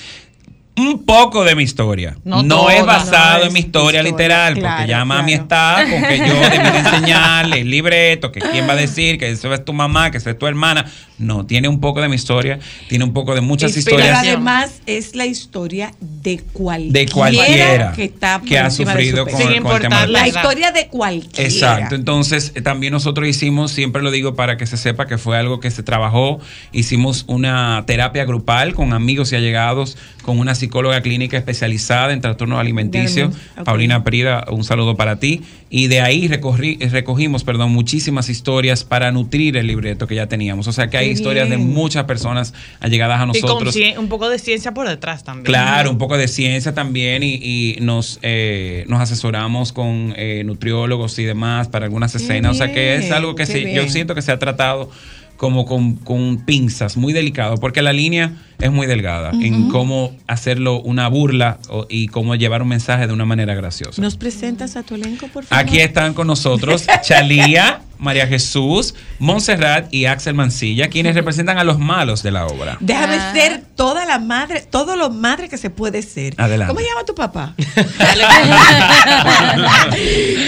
[0.77, 2.15] Un poco de mi historia.
[2.23, 5.31] No No, toda, es basado no en mi historia, historia, literal, claro, porque ya mami
[5.31, 5.43] claro.
[5.43, 9.27] está con que yo debí de enseñarle el libreto, que quién va a decir, que
[9.27, 10.85] eso es tu mamá, que eso es tu hermana.
[11.17, 12.59] No, tiene un poco de mi historia,
[12.89, 14.05] tiene un poco de muchas Inspiración.
[14.05, 19.25] Pero historias además es la historia de cualquiera, de cualquiera que está que ha sufrido
[19.25, 21.49] con, Sin con el tema importar del la historia de cualquiera.
[21.49, 25.37] Exacto, entonces eh, también nosotros hicimos, siempre lo digo para que se sepa que fue
[25.37, 26.39] algo que se trabajó,
[26.71, 30.66] hicimos una terapia grupal con amigos y allegados, con una psicóloga
[31.01, 33.35] clínica especializada en trastornos alimenticios.
[33.65, 38.83] Paulina Prida, un saludo para ti, y de ahí recorrí- eh, recogimos perdón, muchísimas historias
[38.83, 42.05] para nutrir el libreto que ya teníamos, o sea que hay Qué historias de muchas
[42.05, 43.75] personas allegadas a Y con nosotros.
[43.97, 45.45] un poco de ciencia por detrás también.
[45.45, 51.17] Claro, un poco de ciencia también y, y nos, eh, nos asesoramos con eh, nutriólogos
[51.19, 52.51] y demás para algunas escenas.
[52.51, 54.89] o sea que es algo que sí, yo siento que se ha tratado
[55.37, 60.81] como con, con pinzas, muy delicado, porque la línea es muy delgada en cómo hacerlo
[60.81, 64.01] una burla o- y cómo llevar un mensaje de una manera graciosa.
[64.01, 65.63] ¿Nos presentas a tu elenco, por favor?
[65.63, 71.79] Aquí están con nosotros Chalía, María Jesús, Montserrat y Axel Mancilla, quienes representan a los
[71.79, 72.77] malos de la obra.
[72.79, 73.31] Déjame Ah.
[73.33, 76.33] ser toda la madre, todo lo madre que se puede ser.
[76.37, 76.73] Adelante.
[76.73, 77.53] ¿Cómo se llama tu papá?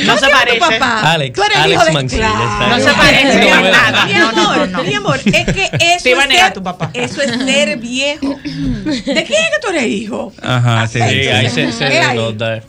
[0.05, 0.59] No ¿Cómo se parece.
[0.59, 1.11] tu papá?
[1.11, 2.43] Alex, Tú eres Alex hijo de- Mancilla, Claro.
[2.43, 4.05] está No se parece amor, nada.
[4.05, 4.83] Mi No, no, amor, no, no.
[4.83, 6.89] mi amor, es que eso Te iba a es negar ser- a tu papá.
[6.93, 8.35] Eso es ser viejo.
[8.43, 10.33] ¿De quién es que tú eres hijo?
[10.41, 11.27] Ajá, sí, Sí, sí, sí.
[11.29, 12.61] ahí se, se nota.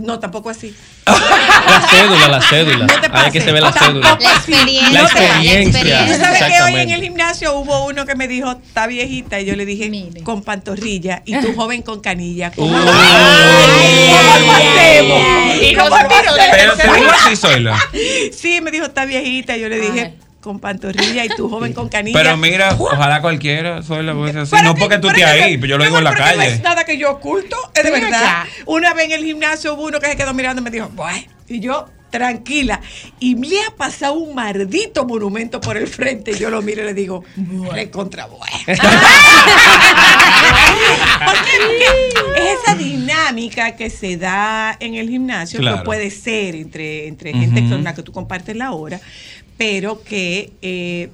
[0.00, 0.74] No, tampoco así.
[1.10, 2.86] La cédula, la cédula.
[2.86, 4.18] No te Ahí que se ve la cédula.
[4.20, 4.90] La experiencia.
[4.90, 6.06] La experiencia.
[6.06, 9.46] Tú sabes que hoy en el gimnasio hubo uno que me dijo, está viejita, y
[9.46, 10.22] yo le dije, Mire.
[10.22, 12.50] con pantorrilla, y tú joven con canilla.
[12.50, 12.82] ¿Cómo, Uy.
[12.82, 15.22] ¿Cómo lo hacemos?
[15.62, 15.74] Y.
[15.74, 17.78] Pero así, Zoila.
[18.32, 20.29] Sí, me dijo, está viejita, y yo le dije, Ay.
[20.40, 22.18] Con pantorrilla, y tú joven con canilla.
[22.18, 24.56] Pero mira, ojalá cualquiera, ser así.
[24.64, 26.48] No que- porque tú estés ahí, pero yo lo digo en la que No calle.
[26.54, 28.44] es nada que yo oculto, es de verdad.
[28.66, 31.26] Una vez en el gimnasio hubo uno que se quedó mirando y me dijo, bueno,
[31.48, 32.80] y yo, tranquila.
[33.20, 36.32] Y me ha pasado un maldito monumento por el frente.
[36.32, 37.22] Y yo lo miro y le digo,
[37.72, 38.46] recontra bueno.
[42.36, 45.78] Esa dinámica que se da en el gimnasio, Claro.
[45.78, 49.00] que puede ser entre, entre gente con la que tú compartes la hora,
[49.60, 51.10] pero que eh,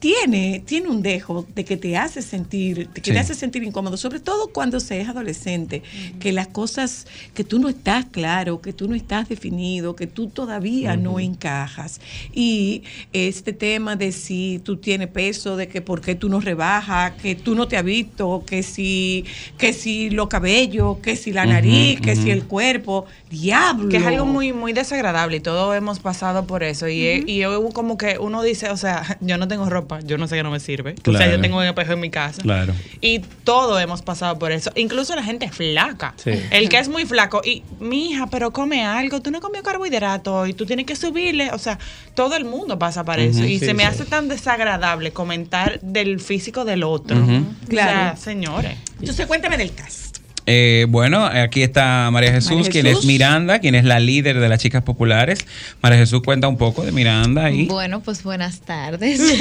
[0.00, 3.12] tiene, tiene un dejo de que te hace sentir, de que Sí.
[3.12, 5.82] te hace sentir incómodo, sobre todo cuando se es adolescente,
[6.18, 10.28] que las cosas que tú no estás claro, que tú no estás definido, que tú
[10.28, 12.00] todavía no encajas.
[12.32, 12.82] Y
[13.12, 17.34] este tema de si tú tienes peso, de que por qué tú no rebajas, que
[17.34, 19.26] tú no te has visto, que si,
[19.58, 23.88] que si los cabellos, que si la nariz, que si el cuerpo, diablo.
[23.90, 26.88] Que es algo muy, muy desagradable y todos hemos pasado por eso.
[26.88, 27.42] Y, y
[27.74, 30.50] como que uno dice, o sea, yo no tengo ropa, yo no sé que no
[30.50, 30.92] me sirve.
[30.92, 31.32] O sea, Claro.
[31.32, 32.40] yo tengo un espejo en mi casa.
[32.42, 32.72] Claro.
[33.00, 34.70] Y todos hemos pasado por eso.
[34.76, 36.14] Incluso la gente flaca.
[36.16, 36.32] Sí.
[36.50, 37.40] El que es muy flaco.
[37.44, 39.20] Y, mi hija, pero come algo.
[39.20, 41.50] Tú no comió carbohidratos y tú tienes que subirle.
[41.52, 41.78] O sea,
[42.14, 43.44] todo el mundo pasa por eso.
[43.44, 43.88] Y sí, se me sí.
[43.88, 47.16] hace tan desagradable comentar del físico del otro.
[47.18, 47.32] Ujú.
[47.32, 48.16] O sea, Claro.
[48.16, 48.76] señores.
[49.00, 50.09] Entonces cuéntame del cast.
[50.52, 54.48] Eh, bueno, aquí está María Jesús, María quien es Miranda, quien es la líder de
[54.48, 55.46] las chicas populares.
[55.80, 59.20] María Jesús cuenta un poco de Miranda y Bueno, pues buenas tardes.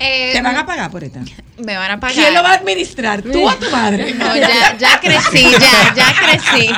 [0.00, 1.20] Eh, ¿Te van a pagar por esta?
[1.58, 2.14] Me van a pagar.
[2.14, 3.20] ¿Quién lo va a administrar?
[3.20, 4.14] ¿Tú o tu madre?
[4.14, 6.70] No, ya, ya crecí, ya, ya crecí.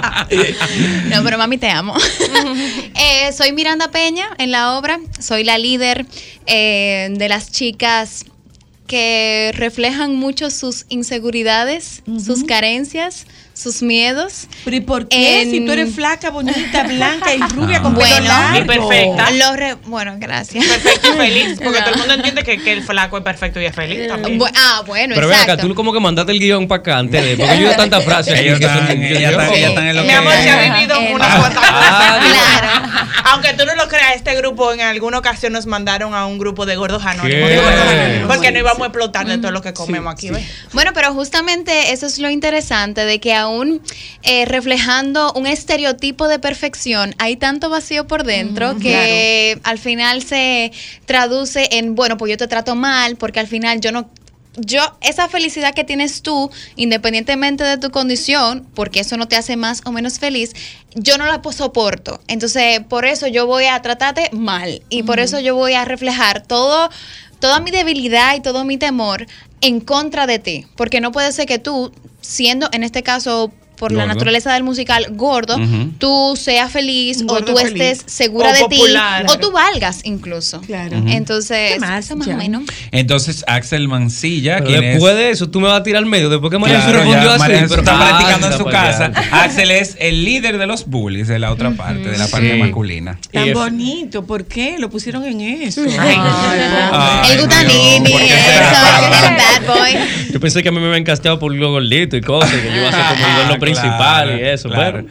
[1.11, 1.95] No, pero mami, te amo.
[2.95, 4.99] Eh, soy Miranda Peña en la obra.
[5.19, 6.07] Soy la líder
[6.47, 8.25] eh, de las chicas
[8.91, 13.25] que reflejan mucho sus inseguridades, sus carencias,
[13.61, 14.47] sus miedos.
[14.65, 15.43] ¿Pero y por qué?
[15.43, 18.59] En- Si tú eres flaca, bonita, blanca y rubia con Bueno, pelo largo.
[18.59, 19.31] y perfecta.
[19.33, 20.65] Lo re- bueno, gracias.
[20.67, 21.59] Perfecto y feliz.
[21.63, 24.39] Porque todo el mundo entiende que, que el flaco es perfecto y es feliz también.
[24.39, 25.69] Bu- ah, bueno, Pero ven acá, exacto.
[25.69, 27.37] tú como que mandaste el guion para acá antes de.
[27.37, 28.39] Porque yo tantas frases.
[28.39, 31.01] Ellos son- están- ellas están- ellas están en lo Mi que- amor, se ha vivido
[31.01, 31.41] Eh, unas no.
[31.41, 32.33] cuantas Ah, cosas.
[32.33, 33.11] Claro.
[33.33, 36.67] Aunque tú no lo creas, este grupo en alguna ocasión nos mandaron a un grupo
[36.67, 37.51] de gordos anónimos.
[38.27, 40.31] Porque no íbamos a explotar de todo lo que comemos aquí.
[40.73, 43.50] Bueno, pero justamente eso es lo interesante de que aún
[44.23, 50.73] eh, reflejando un estereotipo de perfección, hay tanto vacío por dentro que al final se
[51.07, 54.09] traduce en, bueno, pues yo te trato mal porque al final yo no...
[54.57, 59.57] Yo, esa felicidad que tienes tú, independientemente de tu condición, porque eso no te hace
[59.57, 60.53] más o menos feliz,
[60.97, 62.21] yo no la po- soporto.
[62.27, 64.83] Entonces, por eso yo voy a tratarte mal.
[64.91, 66.91] Y por eso yo voy a reflejar todo,
[67.39, 69.29] toda mi debilidad y todo mi temor
[69.61, 70.67] en contra de ti.
[70.75, 74.15] Porque no puede ser que tú, siendo en este caso por la Gordo.
[74.15, 75.91] naturaleza del musical gordo, Ujú.
[75.99, 77.81] tú seas feliz Gordo o tú feliz.
[77.99, 79.27] estés segura O de popular.
[79.27, 80.61] ti o tú valgas incluso.
[80.61, 80.99] Claro.
[81.07, 82.63] Entonces, ¿Qué más, más o menos.
[82.93, 84.81] Entonces, Axel Mancilla, es.
[84.81, 86.29] después de eso, tú me vas a tirar al medio.
[86.29, 87.53] Después que María Claro, se respondió ya, así.
[87.69, 89.13] Pero está ah, practicando en está su casa.
[89.33, 92.59] Axel es el líder de los bullies de la otra parte, de la parte Sí.
[92.59, 93.19] masculina.
[93.33, 94.77] Tan bonito, ¿por qué?
[94.79, 95.83] Lo pusieron en eso.
[95.85, 99.91] El Gutanini, ¿por qué eso, el bad boy.
[100.33, 102.77] Yo pensé que a mí me habían casteado por lo gordito y cosas, que yo
[102.77, 104.69] iba a ser como el Principal y eso.
[104.69, 105.05] claro.
[105.05, 105.09] Pero,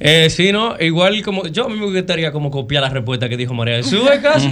[0.00, 0.76] eh, sí, ¿no?
[0.80, 1.46] Igual como.
[1.46, 4.50] Yo a mí me gustaría como copiar la respuesta que dijo María Jesús, ¿eh, caso?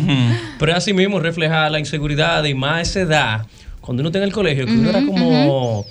[0.59, 3.47] Pero así mismo refleja la inseguridad y más esa edad,
[3.81, 5.87] cuando uno está en el colegio, que uno era como.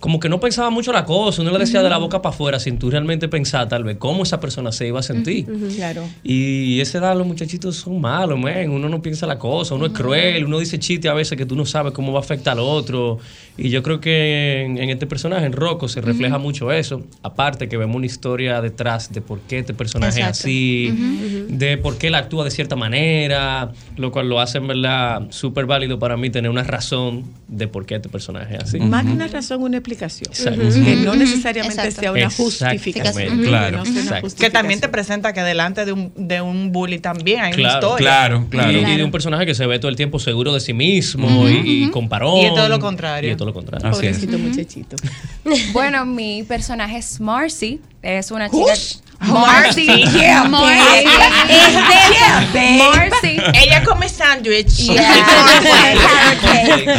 [0.00, 2.58] Como que no pensaba mucho la cosa, uno le decía de la boca para afuera
[2.58, 5.44] sin tú realmente pensar tal vez cómo esa persona se iba a sentir.
[5.76, 6.04] Claro.
[6.24, 8.70] Y esa edad los muchachitos son malos, man.
[8.70, 11.54] Uno no piensa la cosa, uno es cruel, uno dice chiste a veces que tú
[11.54, 13.18] no sabes cómo va a afectar al otro.
[13.60, 17.02] Y yo creo que en, en este personaje, en Rocco, se refleja mucho eso.
[17.22, 21.98] Aparte que vemos una historia detrás de por qué este personaje es así, de por
[21.98, 26.16] qué él actúa de cierta manera, lo cual lo hace en verdad súper válido para
[26.16, 28.80] mí tener una razón de por qué este personaje es así.
[28.80, 30.32] Más que una razón, una explicación.
[30.32, 32.00] Que no necesariamente Exacto.
[32.00, 32.78] sea una Exactamente.
[32.78, 33.42] justificación.
[33.42, 33.70] Claro.
[33.70, 34.36] Que no sea una Exacto.
[34.40, 37.98] Que también te presenta que delante de un, de un bully también hay una historia.
[38.06, 38.72] Claro, claro.
[38.72, 41.48] Y, y de un personaje que se ve todo el tiempo seguro de sí mismo
[41.48, 42.38] y, y con parón.
[42.38, 43.28] Y es todo lo contrario.
[43.28, 43.88] Y es todo lo contrario.
[43.88, 44.18] Así es.
[44.18, 44.96] Pobrecito muchachito.
[45.72, 47.80] Bueno, mi personaje es Marcy.
[48.02, 48.72] Es una chica.
[49.20, 49.86] Marcy.
[49.86, 51.04] Yeah, Marcy.
[51.04, 52.78] Yeah, babe.
[52.78, 53.36] Marcy.
[53.54, 54.86] Ella come sándwich.
[54.86, 55.14] Yeah.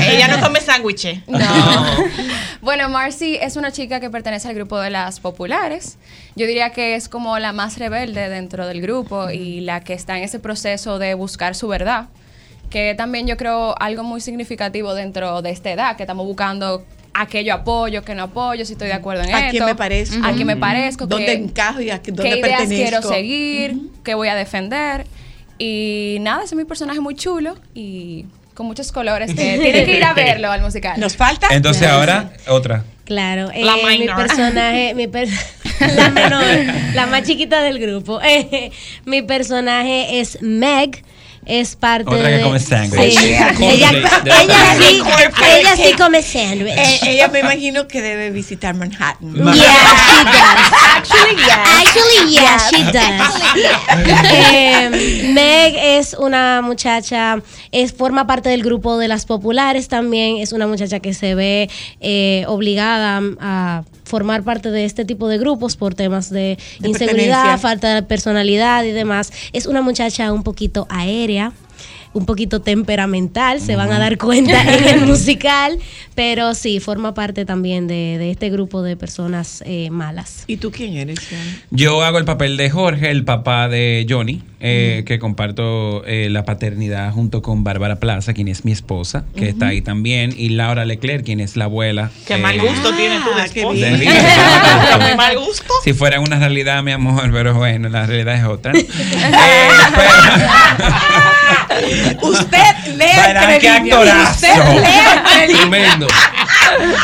[0.12, 1.28] Ella no come sándwiches.
[1.28, 1.40] No.
[2.62, 5.98] Bueno, Marcy es una chica que pertenece al grupo de las populares.
[6.36, 10.16] Yo diría que es como la más rebelde dentro del grupo y la que está
[10.16, 12.06] en ese proceso de buscar su verdad.
[12.72, 17.28] Que también yo creo algo muy significativo dentro de esta edad, que estamos buscando a
[17.28, 19.52] qué yo apoyo, qué no apoyo, si estoy de acuerdo en ¿A esto.
[19.52, 20.26] quién me parezco?
[20.26, 21.06] A quién me parezco.
[21.06, 22.90] ¿Dónde qué- encajo y a qué- dónde qué ideas pertenezco?
[22.90, 25.06] quiero seguir, qué voy a defender.
[25.60, 29.98] Y nada, ese es mi personaje muy chulo y con muchos colores que tienen que
[29.98, 31.00] ir a verlo al musical.
[31.00, 31.48] ¿Nos falta?
[31.52, 32.86] Entonces ahora, otra.
[33.04, 35.28] Claro, eh, La mi personaje, mi per-
[35.96, 36.44] la menor,
[36.96, 38.22] la más chiquita del grupo.
[38.22, 38.72] Eh,
[39.06, 41.04] mi personaje es Meg.
[41.46, 42.42] Es parte Otra que de.
[42.44, 43.18] come sándwich.
[43.18, 43.26] Sí.
[43.26, 43.50] Ella-
[44.78, 45.02] sí,
[45.44, 46.74] ella sí come sándwich.
[46.78, 49.34] Eh, ella me imagino que debe visitar Manhattan.
[49.44, 49.74] Yeah,
[50.06, 50.72] she does.
[50.98, 51.58] Actually, yes.
[51.82, 54.32] Actually, yes, she does.
[54.54, 57.38] Eh, Meg es una muchacha,
[57.72, 60.38] es, forma parte del grupo de las populares también.
[60.38, 61.70] Es una muchacha que se ve
[62.02, 67.58] eh, obligada a formar parte de este tipo de grupos por temas de, De inseguridad,
[67.60, 69.32] falta de personalidad y demás.
[69.54, 71.54] Es una muchacha un poquito aérea.
[72.14, 75.80] Un poquito temperamental, se van a dar cuenta en el musical,
[76.14, 80.44] pero sí, forma parte también de, de este grupo de personas eh, malas.
[80.46, 81.20] ¿Y tú quién eres?
[81.70, 86.46] Yo hago el papel de Jorge, el papá de Johnny, eh, que comparto eh, la
[86.46, 90.86] paternidad junto con Bárbara Plaza, quien es mi esposa, que está ahí también, y Laura
[90.86, 92.12] Leclerc, quien es la abuela.
[92.28, 93.76] Qué eh, mal gusto tiene tu Ah, qué esposa.
[93.76, 94.00] bien.
[94.00, 94.06] de.
[95.10, 95.74] Qué mal gusto.
[95.84, 98.74] Si fuera una realidad, mi amor, pero bueno, la realidad es otra.
[99.34, 100.12] Eh, pero-
[102.22, 103.96] Usted lee Verán qué Treviño.
[103.96, 104.32] actorazo.
[104.32, 104.48] Usted
[105.48, 105.54] lee.
[105.56, 106.08] Tremendo.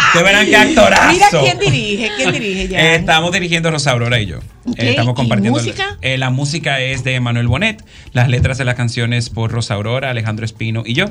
[0.07, 1.11] Ustedes verán qué actorazo.
[1.13, 2.79] Mira quién dirige, quién dirige ya.
[2.79, 4.39] Eh, estamos dirigiendo Rosa Aurora y yo.
[4.77, 5.57] Eh, estamos ¿y compartiendo.
[5.59, 5.97] música?
[6.01, 7.83] Eh, la música es de Manuel Bonet.
[8.13, 11.05] Las letras de las canciones por Rosa Aurora, Alejandro Espino y yo.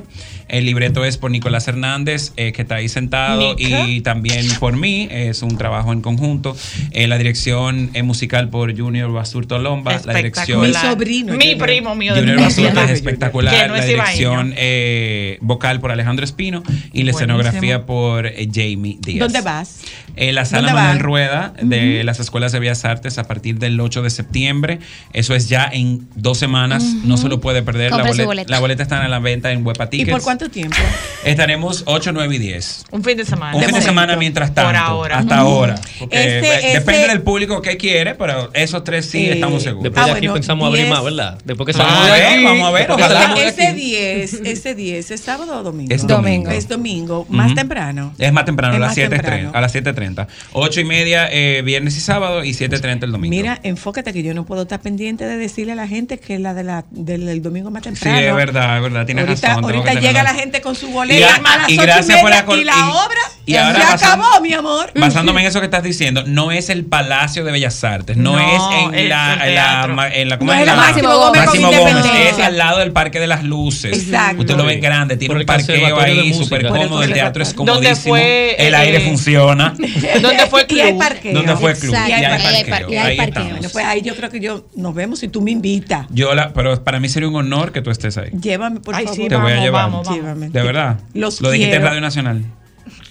[0.48, 3.54] El libreto es por Nicolás Hernández, eh, que está ahí sentado.
[3.56, 3.86] Nica.
[3.88, 5.08] Y también por mí.
[5.10, 6.56] Es un trabajo en conjunto.
[6.90, 10.00] Eh, la dirección es musical por Junior Basurto Lomba.
[10.04, 10.60] La dirección.
[10.60, 11.66] Mi sobrino, Mi Junior.
[11.66, 12.40] primo mío de Junior.
[12.40, 13.68] Basurto es espectacular.
[13.68, 17.18] no la dirección eh, vocal por Alejandro Espino y la Buenísimo.
[17.40, 19.18] escenografía por eh, Jamie Díaz.
[19.20, 19.80] ¿Dónde vas?
[20.14, 21.00] En la sala ¿Dónde Manuel?
[21.00, 24.78] Rueda de las Escuelas de Bellas Artes a partir del 8 de septiembre.
[25.12, 26.82] Eso es ya en dos semanas.
[27.04, 27.90] No se lo puede perder.
[27.90, 28.50] La boleta, boleta.
[28.50, 30.76] la boleta está en la venta en Huepa ¿Y por cuánto tiempo?
[31.24, 32.84] Estaremos 8, 9 y 10.
[32.92, 33.56] Un fin de semana.
[33.56, 34.68] Un fin de semana mientras tanto.
[34.70, 35.18] Por ahora.
[35.18, 35.74] Hasta ahora.
[36.00, 39.84] Este- eh, depende este- del público que quiere, pero esos tres sí Eh, estamos seguros.
[39.84, 40.94] Después de Ah, aquí bueno, pensamos abrir 10.
[40.94, 41.38] más, ¿verdad?
[41.44, 42.44] Después que Vamos salimos a de ver, aquí.
[42.44, 43.34] vamos a ver, ojalá.
[43.46, 43.80] Ese aquí.
[43.80, 45.94] 10, ese 10, ¿es sábado o domingo?
[45.94, 46.50] Es domingo.
[46.50, 48.14] Es domingo, más temprano.
[48.26, 49.08] Es más temprano, Es a las más 7.30.
[49.10, 49.50] temprano.
[49.54, 50.26] A las 7.30.
[50.52, 53.30] 8 y media eh, viernes y sábado y 7.30 el domingo.
[53.30, 56.54] Mira, enfócate que yo no puedo estar pendiente de decirle a la gente que la
[56.54, 58.18] de la, del, del domingo más sí, temprano.
[58.18, 59.06] es verdad, es verdad.
[59.06, 59.64] Tienes ahorita razón.
[59.64, 62.72] ahorita llega la gente con su Y boleta y ocho gracias por media, y la
[62.72, 64.90] y- obra y ya ahora acabó, mi amor.
[64.94, 68.40] Basándome en eso que estás diciendo, no es el Palacio de Bellas Artes, no, No,
[68.40, 71.44] es en es la, el en la, en la, ¿cómo No es la- Máximo Gómez
[71.46, 73.96] Máximo Gómez, es al lado del Parque de las Luces.
[74.04, 74.40] Exacto.
[74.40, 77.54] Usted lo ve grande, tiene Por un parqueo ahí súper Por cómodo, el teatro es
[77.54, 79.74] comodísimo, fue, el eh, aire eh, funciona.
[80.22, 80.98] ¿Dónde fue el Y hay club?
[81.00, 81.34] parqueo.
[81.34, 81.92] ¿Dónde fue el club?
[81.94, 82.70] Y hay Y hay parqueo.
[82.70, 82.90] parqueo.
[82.92, 83.50] Y hay Ahí parqueo.
[83.50, 86.06] Bueno, pues ahí yo creo que yo nos vemos si tú me invitas.
[86.10, 88.30] Yo la, pero para mí sería un honor que tú estés ahí.
[88.40, 89.16] Llévame, por Ay, favor.
[89.16, 89.84] sí, Te voy a llevar.
[89.90, 90.20] vamos, vamos.
[90.20, 90.48] Llévame.
[90.50, 91.00] De verdad.
[91.14, 91.82] Los Lo dijiste en.
[91.82, 92.42] Radio Nacional.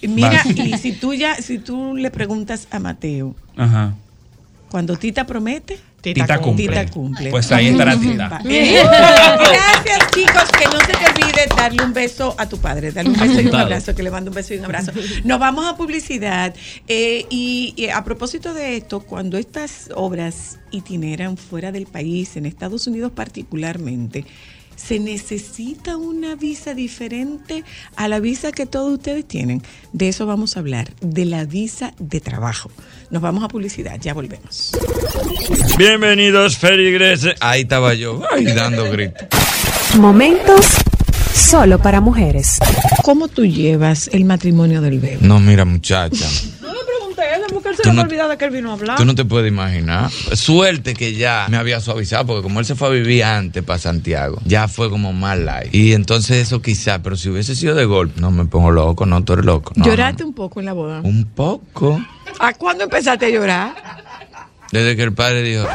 [0.02, 0.46] Mira, Vas.
[0.46, 3.94] y si tú ya, si tú le preguntas a Mateo, Ajá.
[4.70, 5.78] cuando Tita promete,
[6.14, 6.68] Tita cumple.
[6.68, 7.30] Tita cumple.
[7.30, 8.40] Pues ahí estará Tita.
[8.44, 10.44] Gracias, chicos.
[10.58, 12.92] Que no se te olvide darle un beso a tu padre.
[12.92, 13.62] Darle un beso y un Dale.
[13.64, 13.94] abrazo.
[13.94, 14.92] Que le mando un beso y un abrazo.
[15.24, 16.54] Nos vamos a publicidad.
[16.88, 22.46] Eh, y, y a propósito de esto, cuando estas obras itineran fuera del país, en
[22.46, 24.24] Estados Unidos particularmente,
[24.76, 27.64] se necesita una visa diferente
[27.96, 29.62] a la visa que todos ustedes tienen.
[29.92, 32.70] De eso vamos a hablar, de la visa de trabajo.
[33.10, 34.72] Nos vamos a publicidad, ya volvemos.
[35.78, 37.34] Bienvenidos, feligreses.
[37.40, 39.26] Ahí estaba yo, ay, dando gritos.
[39.98, 40.66] Momentos
[41.34, 42.58] solo para mujeres.
[43.02, 45.18] ¿Cómo tú llevas el matrimonio del bebé?
[45.20, 46.26] No, mira, muchacha.
[47.90, 48.96] Tú le no- olvidado de que él vino a hablar.
[48.96, 50.10] Tú no te puedes imaginar.
[50.10, 53.78] Suerte que ya me había suavizado, porque como él se fue a vivir antes para
[53.78, 55.74] Santiago, ya fue como más light.
[55.74, 59.22] Y entonces eso quizá, pero si hubiese sido de golpe, no me pongo loco, no,
[59.24, 59.72] tú eres loco.
[59.76, 61.00] No, ¿Lloraste un poco en la boda?
[61.02, 62.00] Un poco.
[62.38, 63.74] ¿A cuándo empezaste a llorar?
[64.72, 65.66] Desde que el padre dijo,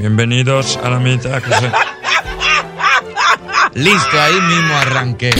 [0.00, 1.40] bienvenidos a la mitad.
[1.42, 1.70] que se-".
[3.80, 5.30] Listo, ahí mismo arranqué.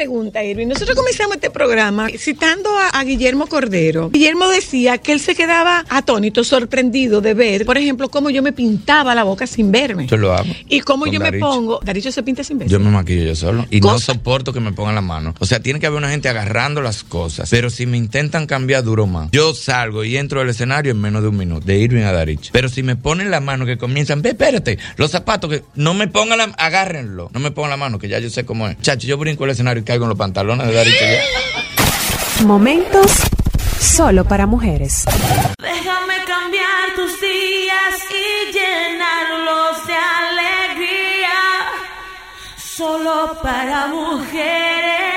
[0.00, 0.66] Pregunta, Irving.
[0.66, 4.08] Nosotros comenzamos este programa citando a, a Guillermo Cordero.
[4.08, 8.54] Guillermo decía que él se quedaba atónito, sorprendido de ver, por ejemplo, cómo yo me
[8.54, 10.06] pintaba la boca sin verme.
[10.06, 10.48] Yo lo hago.
[10.70, 11.80] Y cómo yo me pongo.
[11.84, 12.72] Daricho se pinta sin verse.
[12.72, 13.66] Yo me maquillo yo solo.
[13.70, 15.34] Y no soporto que me pongan la mano.
[15.38, 17.50] O sea, tiene que haber una gente agarrando las cosas.
[17.50, 19.30] Pero si me intentan cambiar, duro más.
[19.32, 22.52] Yo salgo y entro al escenario en menos de un minuto, de Irving a Darich.
[22.52, 26.08] Pero si me ponen la mano que comienzan, ve, espérate, los zapatos que no me
[26.08, 27.28] pongan la agárrenlo.
[27.34, 28.80] No me pongan la mano, que ya yo sé cómo es.
[28.80, 31.00] Chacho, yo brinco el escenario y caigo en los pantalones de Darich.
[31.00, 32.44] ya.
[32.46, 33.10] Momentos
[33.80, 35.04] solo para mujeres.
[35.60, 41.38] Déjame cambiar tus días y llenarlos de alegría.
[42.56, 45.09] Solo para mujeres.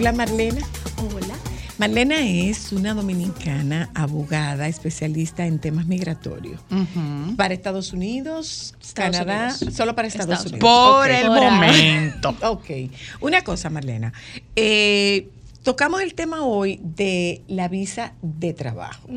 [0.00, 0.62] Hola, Marlena.
[0.96, 1.34] Hola.
[1.76, 6.58] Marlena es una dominicana, abogada, especialista en temas migratorios.
[7.36, 9.74] Para Estados Unidos, Estados Canadá, Unidos.
[9.74, 10.96] solo para Estados, Estados Unidos.
[10.96, 12.34] Por el momento.
[12.48, 12.70] Ok.
[13.20, 14.10] Una cosa, Marlena.
[14.56, 15.28] Eh,
[15.62, 19.08] tocamos el tema hoy de la visa de trabajo.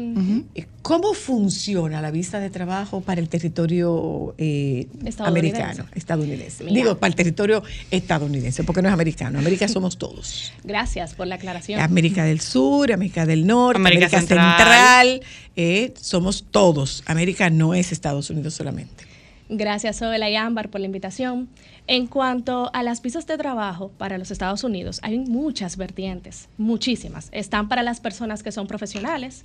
[0.55, 5.61] Eh, ¿Cómo funciona la visa de trabajo para el territorio eh, Estadounidense.
[5.61, 6.63] americano, estadounidense?
[6.65, 6.75] Mira.
[6.75, 9.39] Digo, para el territorio estadounidense, porque no es americano.
[9.39, 10.53] América somos todos.
[10.63, 11.79] Gracias por la aclaración.
[11.79, 14.57] América del Sur, América del Norte, América América, Central.
[14.57, 15.21] Central,
[15.55, 17.03] eh, somos todos.
[17.05, 19.05] América no es Estados Unidos solamente.
[19.49, 21.47] Gracias, Soela y Ámbar, por la invitación.
[21.86, 27.27] En cuanto a las visas de trabajo para los Estados Unidos, hay muchas vertientes, muchísimas.
[27.34, 29.43] Están para las personas que son profesionales,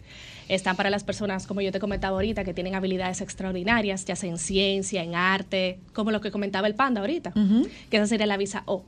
[0.49, 4.30] están para las personas, como yo te comentaba ahorita, que tienen habilidades extraordinarias, ya sea
[4.30, 7.32] en ciencia, en arte, como lo que comentaba el Panda ahorita,
[7.91, 8.84] que esa sería la visa O.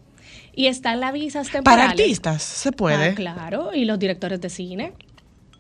[0.55, 1.87] Y están las visas temporales.
[1.87, 3.11] Para artistas, se puede.
[3.11, 4.93] Ah, claro, y los directores de cine.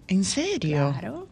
[0.07, 0.93] ¿En serio?
[0.93, 1.26] Claro.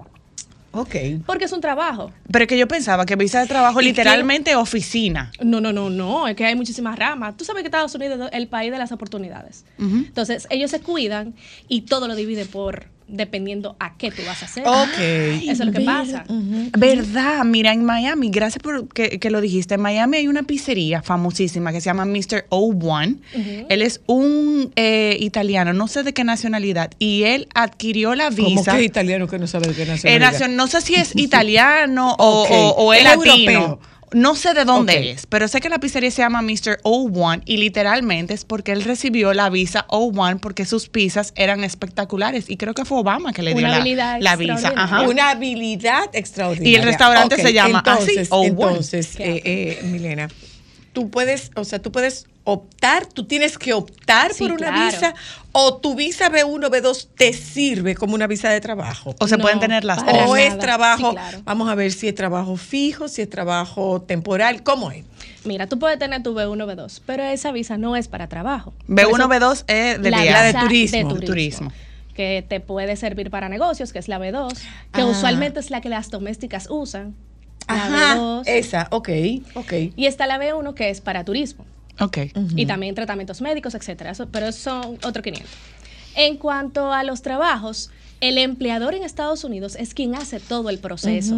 [0.80, 0.94] Ok.
[1.26, 2.12] Porque es un trabajo.
[2.30, 5.32] Pero es que yo pensaba que visa de trabajo literalmente oficina.
[5.42, 7.36] No, no, no, no, es que hay muchísimas ramas.
[7.36, 9.64] Tú sabes que Estados Unidos es el país de las oportunidades.
[9.78, 11.34] Entonces, ellos se cuidan
[11.68, 14.64] y todo lo divide por dependiendo a qué tú vas a hacer.
[14.66, 14.98] Ok.
[14.98, 16.24] Eso es lo que pasa.
[16.76, 21.02] Verdad, mira, en Miami, gracias por que, que lo dijiste, en Miami hay una pizzería
[21.02, 22.46] famosísima que se llama Mr.
[22.50, 23.16] O1.
[23.68, 28.48] Él es un eh, italiano, no sé de qué nacionalidad, y él adquirió la ¿Cómo
[28.60, 28.76] visa.
[28.76, 30.32] que italiano que no sabe de qué Eh, nacionalidad?
[30.32, 32.48] nacion- no sé si es italiano o, Ok.
[32.50, 33.30] o- o es Es latino.
[33.52, 33.80] europeo.
[34.12, 36.80] No sé de dónde es, pero sé que la pizzería se llama Mr.
[36.82, 42.48] O1 y literalmente es porque él recibió la visa O1 porque sus pizzas eran espectaculares
[42.48, 44.72] y creo que fue Obama que le dio Una la, la visa.
[44.76, 45.02] Ajá.
[45.02, 46.72] Una habilidad extraordinaria.
[46.72, 48.46] Y el restaurante se llama así, entonces, O1.
[48.48, 50.28] Entonces, eh, eh, Milena,
[50.98, 54.84] tú puedes, o sea, tú puedes optar, tú tienes que optar Sí, por una claro.
[54.86, 55.14] visa
[55.52, 59.14] o tu visa B1, B2 te sirve como una visa de trabajo.
[59.20, 60.58] O se pueden tener las O es nada.
[60.60, 61.40] trabajo, Sí, claro.
[61.44, 65.04] vamos a ver si es trabajo fijo, si es trabajo temporal, ¿cómo es?
[65.44, 68.72] Mira, tú puedes tener tu B1, B2, pero esa visa no es para trabajo.
[68.88, 71.14] B1, Por eso- B2 es de la turismo.
[71.14, 71.72] de turismo.
[72.14, 74.52] Que te puede servir para negocios, que es la B2,
[74.92, 75.06] que Ah.
[75.06, 77.14] usualmente es la que las domésticas usan.
[77.68, 78.42] La Ajá, B2.
[78.46, 79.08] esa, ok,
[79.54, 79.72] ok.
[79.96, 81.64] Y está la B1 que es para turismo.
[82.00, 82.18] Ok.
[82.56, 84.10] Y también tratamientos médicos, etcétera.
[84.12, 85.50] Eso- pero son otro 500.
[86.14, 87.90] En cuanto a los trabajos,
[88.20, 91.36] el empleador en Estados Unidos es quien hace todo el proceso.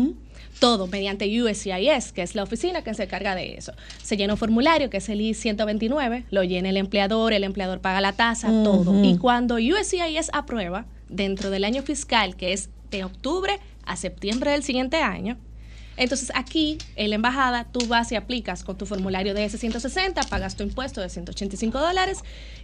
[0.59, 3.73] Todo mediante USCIS, que es la oficina que se encarga de eso.
[4.03, 8.01] Se llena un formulario que es el I-129, lo llena el empleador, el empleador paga
[8.03, 9.03] la tasa, todo.
[9.03, 14.63] Y cuando USCIS aprueba, dentro del año fiscal, que es de octubre a septiembre del
[14.63, 15.39] siguiente año,
[15.97, 20.57] entonces aquí en la embajada tú vas y aplicas con tu formulario de S160, pagas
[20.57, 22.19] tu impuesto de 185 dólares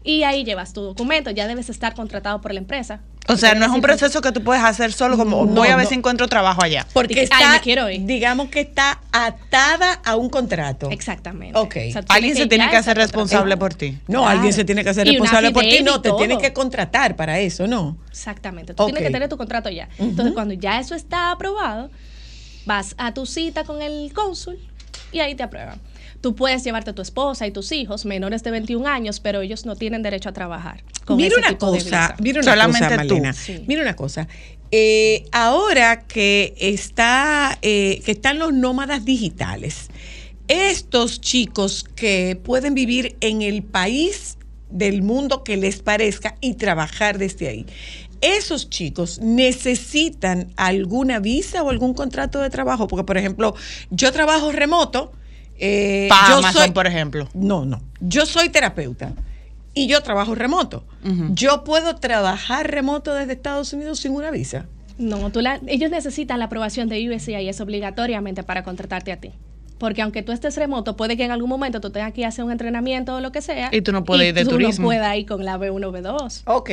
[0.04, 1.30] y ahí llevas tu documento.
[1.30, 3.00] Ya debes estar contratado por la empresa.
[3.28, 5.74] O sea, no es un proceso que tú puedes hacer solo como No, voy a
[5.76, 5.88] ver no.
[5.90, 6.86] si encuentro trabajo allá.
[6.92, 8.04] Porque Ay, está, me quiero ir.
[8.06, 10.90] digamos que está atada a un contrato.
[10.90, 11.58] Exactamente.
[11.58, 11.76] Ok.
[11.88, 13.98] O sea, tú Alguien se tiene que hacer responsable por ti.
[14.06, 14.26] No, Claro.
[14.28, 15.82] alguien se tiene que hacer responsable por ti.
[15.82, 17.98] No, te tienen que contratar para eso, ¿no?
[18.10, 18.74] Exactamente.
[18.74, 19.88] Tú tienes que tener tu contrato ya.
[19.98, 21.90] Entonces, cuando ya eso está aprobado,
[22.66, 24.58] vas a tu cita con el cónsul
[25.12, 25.80] y ahí te aprueban.
[26.20, 29.64] Tú puedes llevarte a tu esposa y tus hijos menores de 21 años, pero ellos
[29.64, 30.82] no tienen derecho a trabajar.
[31.04, 33.14] Con Mira ese una tipo cosa, mira una Solamente cosa, tú.
[33.14, 33.32] Malena.
[33.32, 33.64] Sí.
[33.66, 34.26] Mira una cosa.
[34.72, 39.88] Eh, ahora que está, eh, que están los nómadas digitales,
[40.48, 44.38] estos chicos que pueden vivir en el país
[44.70, 47.66] del mundo que les parezca y trabajar desde ahí.
[48.20, 53.54] Esos chicos necesitan alguna visa o algún contrato de trabajo, porque por ejemplo,
[53.90, 55.12] yo trabajo remoto.
[55.58, 57.28] eh, Pa' yo Amazon, soy- por ejemplo.
[57.34, 57.80] no, no.
[58.00, 59.12] Yo soy terapeuta
[59.72, 60.84] y yo trabajo remoto.
[61.30, 64.66] Yo puedo trabajar remoto desde Estados Unidos sin una visa.
[64.98, 69.32] No, tú la- ellos necesitan la aprobación de USCIS obligatoriamente para contratarte a ti.
[69.78, 72.28] Porque aunque tú estés remoto, puede que en algún momento tú tengas que ir a
[72.28, 73.68] hacer un entrenamiento o lo que sea.
[73.72, 74.82] Y tú no puedes ir de tú turismo.
[74.82, 76.42] no puedes ir con la B1, B2.
[76.46, 76.70] Ok,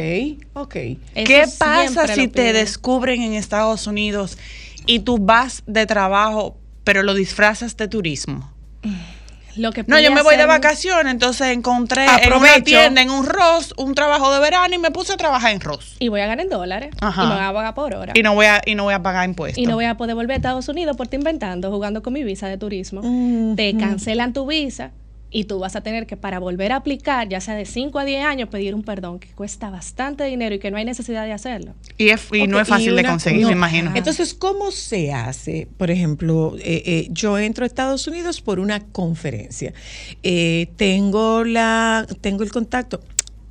[0.53, 0.75] ok.
[0.75, 4.37] Eso ¿Qué pasa si te descubren en Estados Unidos
[4.85, 8.51] y tú vas de trabajo, pero lo disfrazas de turismo?
[9.55, 13.25] Lo que No, yo me voy de vacaciones, entonces encontré en una tienda, en un
[13.25, 15.95] Ross, un trabajo de verano y me puse a trabajar en Ross.
[15.99, 16.89] Y voy a ganar en dólares.
[17.01, 17.23] Ajá.
[17.23, 18.13] Y me voy a pagar por hora.
[18.15, 19.61] Y no voy a, y no voy a pagar impuestos.
[19.61, 22.23] Y no voy a poder volver a Estados Unidos por te inventando, jugando con mi
[22.23, 23.01] visa de turismo.
[23.03, 24.91] Mm, Te cancelan tu visa
[25.33, 28.05] y tú vas a tener que, para volver a aplicar, ya sea de 5 a
[28.05, 31.31] 10 años, pedir un perdón que cuesta bastante dinero y que no hay necesidad de
[31.33, 31.73] hacerlo.
[31.97, 33.91] Y, es- y no es fácil de una conseguir, cosa- me imagino.
[33.95, 35.67] Entonces, ¿cómo se hace?
[35.77, 39.73] Por ejemplo, eh, eh, yo entro a Estados Unidos por una conferencia.
[40.21, 43.01] Eh, tengo, la, tengo el contacto.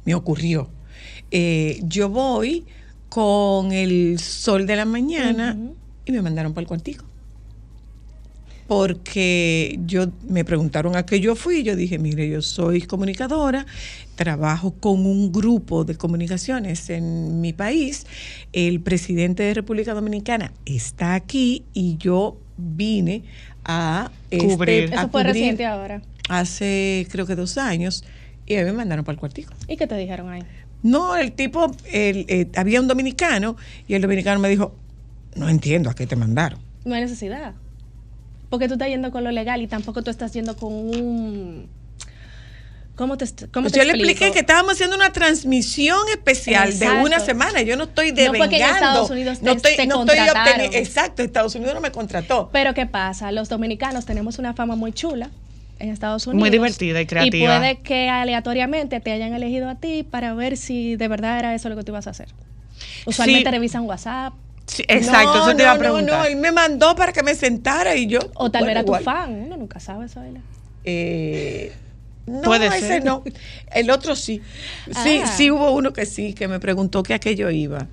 [0.05, 0.71] Me ocurrió.
[1.33, 2.65] Eh, yo voy
[3.09, 5.57] con el sol de la mañana
[6.05, 7.05] y me mandaron para el cuartico.
[8.75, 13.67] Porque yo me preguntaron a qué yo fui, y yo dije, mire, yo soy comunicadora,
[14.15, 18.07] trabajo con un grupo de comunicaciones en mi país,
[18.55, 23.25] el presidente de República Dominicana está aquí y yo vine
[23.63, 24.85] a este, Cubrir.
[24.95, 26.01] a Eso fue cubrir reciente ahora.
[26.31, 28.05] hace creo que dos años
[28.47, 29.53] y a mí me mandaron para el cuartico.
[29.69, 30.45] ¿Y qué te dijeron ahí?
[30.83, 33.55] No, el tipo, el, eh, había un dominicano
[33.87, 34.75] y el dominicano me dijo,
[35.37, 36.59] no entiendo a qué te mandaron.
[36.87, 37.53] No hay necesidad.
[38.53, 41.71] Porque tú estás yendo con lo legal y tampoco tú estás yendo con un...
[42.97, 46.91] ¿Cómo te, cómo Pues te yo le expliqué que estábamos haciendo una transmisión especial de
[46.91, 47.63] una semana.
[47.63, 48.63] Yo no estoy No porque en.
[48.63, 50.19] Estados Unidos te- no estoy, te no estoy.
[50.79, 52.51] Exacto, Estados Unidos no me contrató.
[52.53, 53.33] Pero ¿qué pasa?
[53.33, 55.31] Los dominicanos tenemos una fama muy chula
[55.79, 56.41] en Estados Unidos.
[56.41, 57.55] Muy divertida y creativa.
[57.55, 61.55] Y puede que aleatoriamente te hayan elegido a ti para ver si de verdad era
[61.55, 62.29] eso lo que tú ibas a hacer.
[63.07, 63.55] Usualmente Sí.
[63.55, 64.35] revisan WhatsApp.
[64.89, 66.07] Exacto, no, eso te iba a preguntar.
[66.15, 68.21] No, no, él me mandó para que me sentara y yo.
[68.35, 69.03] O tal vez bueno, era tu igual.
[69.05, 70.41] fan, uno nunca sabe eso, ¿verdad?
[70.85, 71.73] Eh,
[72.27, 73.05] no, Puede ese ser.
[73.05, 73.23] no.
[73.73, 74.41] El otro sí.
[75.03, 75.27] Sí, Ah.
[75.27, 77.89] sí hubo uno que sí, que me preguntó que a qué yo iba.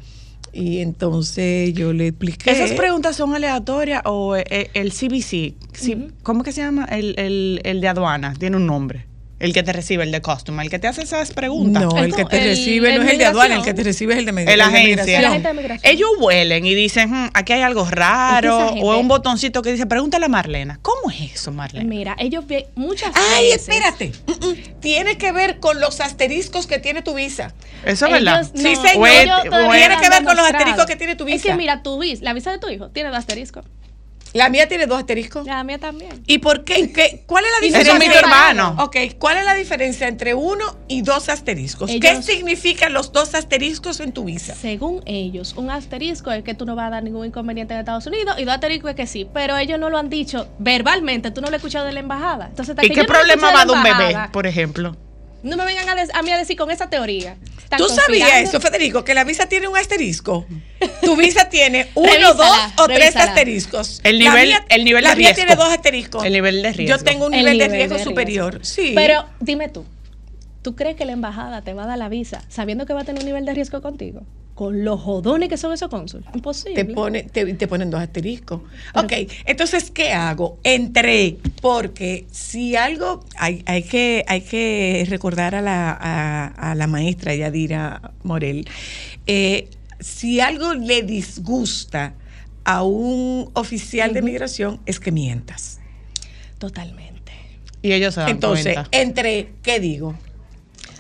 [0.52, 2.50] Y entonces yo le expliqué.
[2.52, 5.54] ¿Esas preguntas son aleatorias o eh, el CBC?
[5.74, 6.86] Sí, ¿Cómo que se llama?
[6.86, 9.06] El, el, el de aduana, tiene un nombre.
[9.40, 11.82] El que te recibe, el de customer, el que te hace esas preguntas.
[11.84, 14.20] No, el que te recibe no es el de aduana, el que te recibe es
[14.20, 14.76] el de El migración.
[14.76, 15.36] agencia.
[15.36, 15.92] El de migración.
[15.94, 18.66] Ellos huelen y dicen, "Hmm, aquí hay algo raro.
[18.68, 20.80] Es que o un botoncito que dice, pregúntale a Marlena.
[20.82, 21.88] ¿Cómo es eso, Marlena?
[21.88, 23.70] Mira, ellos ve- muchas Ay, veces.
[23.70, 24.12] espérate.
[24.28, 24.80] Mm, mm.
[24.82, 27.54] Tiene que ver con los asteriscos que tiene tu visa.
[27.86, 28.42] Eso es verdad.
[28.42, 29.10] Ellos- Sí, no, señor.
[29.10, 31.44] Tiene que no ver con los asteriscos que tiene tu Es visa.
[31.50, 33.64] que mira, tu visa, la visa de tu hijo tiene dos asteriscos.
[34.34, 35.46] La mía tiene dos asteriscos.
[35.48, 36.24] La mía también.
[36.28, 36.92] ¿Y por qué?
[36.92, 37.94] ¿Qué- ¿Cuál es la diferencia?
[37.96, 38.76] es un mito urbano.
[38.84, 41.90] Ok, ¿cuál es la diferencia entre uno y dos asteriscos?
[42.00, 44.54] ¿Qué significan los dos asteriscos en tu visa?
[44.56, 48.06] Según ellos, un asterisco es que tú no vas a dar ningún inconveniente en Estados
[48.08, 51.42] Unidos y dos asteriscos es que sí, pero ellos no lo han dicho verbalmente, tú
[51.42, 52.48] no lo has escuchado de la embajada.
[52.48, 54.96] Entonces, ¿Y qué no problema va de un bebé, por ejemplo?
[55.44, 57.38] No me vengan a, des- a mí a decir con esa teoría.
[57.78, 59.04] ¿Tú sabías eso, Federico?
[59.04, 60.46] Que la visa tiene un asterisco.
[61.02, 64.02] Tu visa tiene uno, Revísala, dos o tres asteriscos.
[64.04, 65.46] El La nivel- mía- el nivel la de mía riesgo.
[65.46, 66.26] tiene dos asteriscos.
[66.26, 66.98] El nivel de riesgo.
[66.98, 68.54] Yo tengo un El nivel, de riesgo de superior.
[68.56, 68.74] riesgo.
[68.76, 68.92] Sí.
[68.96, 69.86] Pero dime tú,
[70.62, 73.06] ¿tú crees que la embajada te va a dar la visa sabiendo que va a
[73.06, 74.22] tener un nivel de riesgo contigo?
[74.60, 76.28] Con los jodones que son esos cónsules.
[76.34, 76.84] Imposible.
[76.84, 78.60] te, pone, te, te ponen dos asteriscos.
[78.94, 79.14] ok,
[79.46, 80.60] entonces, ¿qué hago?
[80.66, 86.88] Entré, porque si algo, hay, hay, que, hay que recordar a la, a, a la
[86.88, 88.68] maestra Yadira Morel,
[89.28, 89.70] eh,
[90.02, 92.16] si algo le disgusta
[92.66, 95.80] a un oficial de migración es que mientas.
[96.58, 97.32] Totalmente.
[97.82, 98.90] Y ellos se dan Entonces, cuenta.
[98.92, 100.16] entré, ¿qué digo?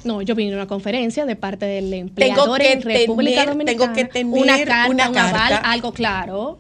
[0.03, 3.93] No, yo vine a una conferencia de parte del empleador en República tener- tengo Dominicana.
[3.93, 5.57] que tener una carta, una un aval, carta.
[5.71, 6.59] algo claro.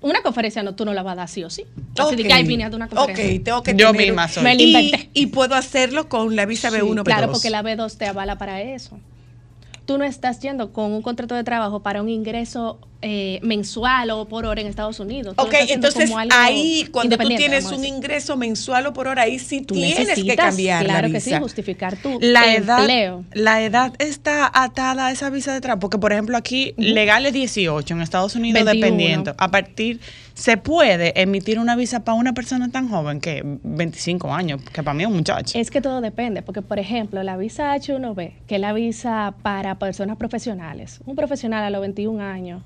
[0.00, 1.64] Una conferencia no, tú no la vas a dar sí o sí.
[1.98, 2.28] Así de Ok.
[2.28, 3.36] que ahí vine a una conferencia.
[3.36, 4.42] Ok, tengo que Yo tener- misma soy.
[4.42, 5.10] Me inventé.
[5.12, 7.04] Y, puedo hacerlo con la visa Sí, B1, B2.
[7.04, 8.98] Claro, porque la B2 te avala para eso.
[9.84, 14.26] Tú no estás yendo con un contrato de trabajo para un ingreso eh, mensual o
[14.26, 15.36] por hora en Estados Unidos.
[15.36, 19.60] Tú Ok, entonces ahí cuando tú tienes un ingreso mensual o por hora, ahí sí
[19.60, 21.40] Tú tienes que cambiar claro la que sí, visa.
[21.40, 23.24] justificar tu la edad, empleo.
[23.32, 25.80] la edad está atada a esa visa de trabajo.
[25.80, 28.86] Porque, por ejemplo, aquí legal es 18, en Estados Unidos 21.
[28.86, 29.34] dependiendo.
[29.38, 30.00] A partir,
[30.34, 34.94] se puede emitir una visa para una persona tan joven que 25 años, que para
[34.94, 35.58] mí es un muchacho.
[35.58, 39.78] Es que todo depende, porque por ejemplo, la visa H1B, que es la visa para
[39.78, 42.62] personas profesionales, un profesional a los 21 años,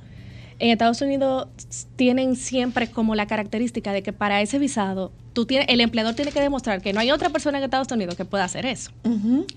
[0.62, 1.48] en Estados Unidos
[1.96, 6.30] tienen siempre como la característica de que para ese visado, tú tienes, el empleador tiene
[6.30, 8.92] que demostrar que no hay otra persona en Estados Unidos que pueda hacer eso.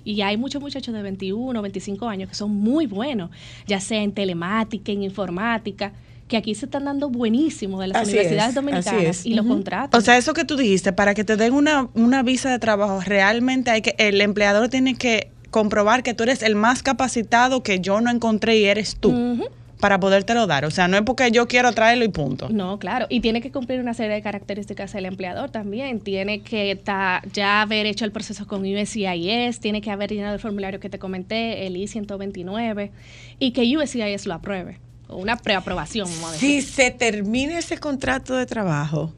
[0.04, 3.30] Y hay muchos muchachos de 21, 25 años que son muy buenos,
[3.68, 5.94] ya sea en telemática, en informática,
[6.28, 9.26] que aquí se están dando buenísimo de las Así universidades es, dominicanas así es.
[9.28, 9.54] y los Ujú.
[9.54, 10.00] contratan.
[10.00, 13.00] O sea, eso que tú dijiste, para que te den una, una visa de trabajo,
[13.06, 17.80] realmente hay que, el empleador tiene que comprobar que tú eres el más capacitado que
[17.80, 19.10] yo no encontré y eres tú.
[19.12, 19.46] Ujú.
[19.80, 20.64] Para podértelo dar.
[20.66, 22.48] O sea, no es porque yo quiero traerlo y punto.
[22.50, 23.08] No, claro.
[23.10, 26.00] Y tiene que cumplir una serie de características el empleador también.
[26.00, 30.40] Tiene que ta- ya haber hecho el proceso con USCIS, tiene que haber llenado el
[30.40, 32.92] formulario que te comenté, el I-129,
[33.38, 34.80] y que USCIS lo apruebe.
[35.08, 36.62] O una preaprobación, vamos a decir.
[36.64, 39.14] Si se termina ese contrato de trabajo,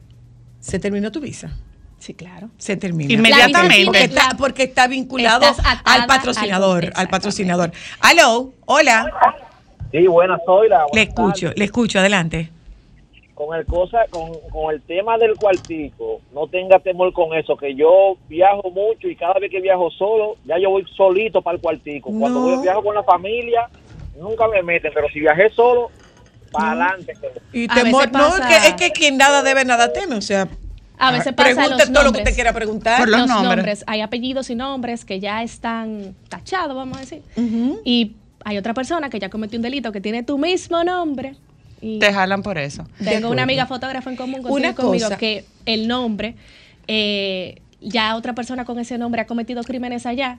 [0.60, 1.50] se terminó tu visa.
[1.98, 2.50] Sí, claro.
[2.58, 3.12] Se termina.
[3.12, 3.84] Inmediatamente.
[3.86, 5.46] Porque está, porque está vinculado
[5.84, 6.84] al patrocinador.
[6.86, 7.72] al- Al, patrocinador.
[8.00, 9.10] Aló, hola.
[9.92, 10.84] Sí, buenas, soy la.
[10.92, 12.50] Le escucho, le escucho, adelante.
[13.34, 17.74] Con el cosa, con, con el tema del cuartico, no tenga temor con eso, que
[17.74, 21.62] yo viajo mucho y cada vez que viajo solo, ya yo voy solito para el
[21.62, 22.10] cuartico.
[22.18, 23.68] Cuando voy viajo con la familia,
[24.18, 25.90] nunca me meten, pero si viajé solo,
[26.50, 27.12] para adelante.
[27.52, 30.16] Y temor, no, pasa- que, es que quien nada debe, nada teme.
[30.16, 30.48] O sea,
[30.98, 32.98] A veces pasa pregunte los todo lo que usted quiera preguntar.
[32.98, 33.56] Por los los nombres.
[33.56, 33.84] nombres.
[33.86, 37.22] Hay apellidos y nombres que ya están tachados, vamos a decir.
[37.84, 38.16] Y
[38.48, 41.34] hay otra persona que ya cometió un delito que tiene tu mismo nombre.
[41.82, 42.88] Y Te jalan por eso.
[43.04, 45.18] Tengo una amiga fotógrafa en común contigo Una conmigo cosa.
[45.18, 46.34] que el nombre,
[46.86, 50.38] eh, ya otra persona con ese nombre ha cometido crímenes allá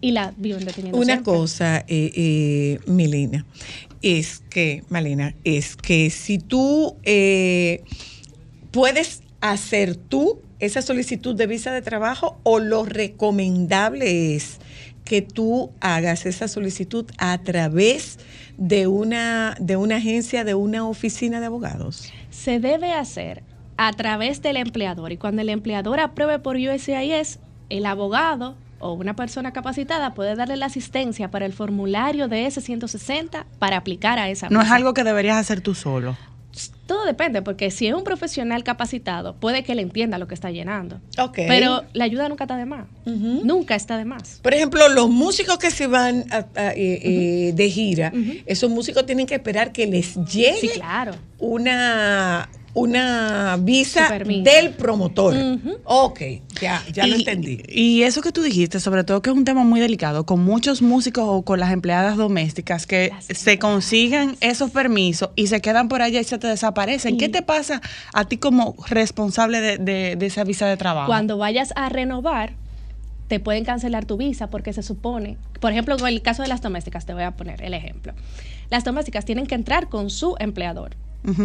[0.00, 1.24] y la viven deteniendo Una siempre.
[1.24, 3.44] cosa, eh, eh, Milena,
[4.00, 7.82] es que, Malena, es que si tú eh,
[8.70, 14.58] puedes hacer tú esa solicitud de visa de trabajo o lo recomendable es
[15.04, 18.18] que tú hagas esa solicitud a través
[18.56, 22.12] de una, de una agencia, de una oficina de abogados.
[22.30, 23.42] Se debe hacer
[23.76, 27.38] a través del empleador y cuando el empleador apruebe por USCIS,
[27.70, 32.60] el abogado o una persona capacitada puede darle la asistencia para el formulario de ese
[32.60, 36.16] 160 para aplicar a esa No es algo que deberías hacer tú solo.
[36.86, 40.50] Todo depende, porque si es un profesional capacitado, puede que él entienda lo que está
[40.50, 41.00] llenando.
[41.46, 42.86] Pero la ayuda nunca está de más.
[43.06, 44.40] Nunca está de más.
[44.42, 48.12] Por ejemplo, los músicos que se van a- a- eh, eh, de gira,
[48.46, 51.12] esos músicos tienen que esperar que les llegue Sí, claro.
[51.38, 54.08] una, una visa
[54.44, 55.34] del promotor.
[55.84, 56.20] Ok,
[56.60, 57.62] ya, ya lo entendí.
[57.68, 60.80] Y eso que tú dijiste, sobre todo que es un tema muy delicado, con muchos
[60.82, 66.02] músicos o con las empleadas domésticas que se consiguen esos permisos y se quedan por
[66.02, 67.16] allá y se te desaparecen.
[67.18, 67.80] ¿Qué te pasa
[68.12, 71.06] a ti como responsable de, de- de esa visa de trabajo?
[71.08, 72.52] Cuando vayas a renovar,
[73.28, 76.62] te pueden cancelar tu visa porque se supone, por ejemplo, en el caso de las
[76.62, 78.12] domésticas, te voy a poner el ejemplo.
[78.70, 80.92] Las domésticas tienen que entrar con su empleador.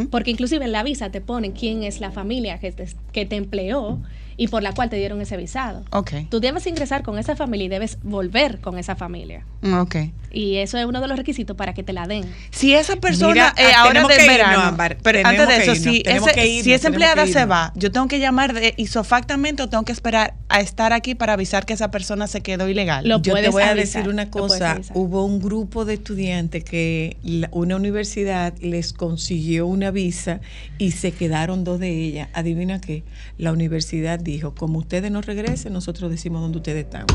[0.09, 3.99] Porque inclusive en la visa te ponen quién es la familia que te empleó
[4.37, 5.83] y por la cual te dieron ese visado.
[5.91, 9.45] Ok, Tú debes ingresar con esa familia y debes volver con esa familia.
[9.63, 9.95] ok.
[10.31, 12.25] Y eso es uno de los requisitos para que te la den.
[12.51, 14.37] Si esa persona Mira, eh, ah, ahora tenemos de que irnos,
[14.77, 17.71] verano, pero antes de eso, irnos, si, ese- que irnos, si esa empleada se va,
[17.75, 21.65] yo tengo que llamar de isofactamente o tengo que esperar a estar aquí para avisar
[21.65, 23.07] que esa persona se quedó ilegal.
[23.07, 24.81] Lo Yo te voy a avisar, decir una cosa.
[24.93, 30.41] Hubo un grupo de estudiantes que la- una universidad les consiguió una visa
[30.77, 32.27] y se quedaron dos de ellas.
[32.33, 33.03] Adivina qué.
[33.37, 37.05] La universidad dijo, como ustedes no regresen, nosotros decimos dónde ustedes están.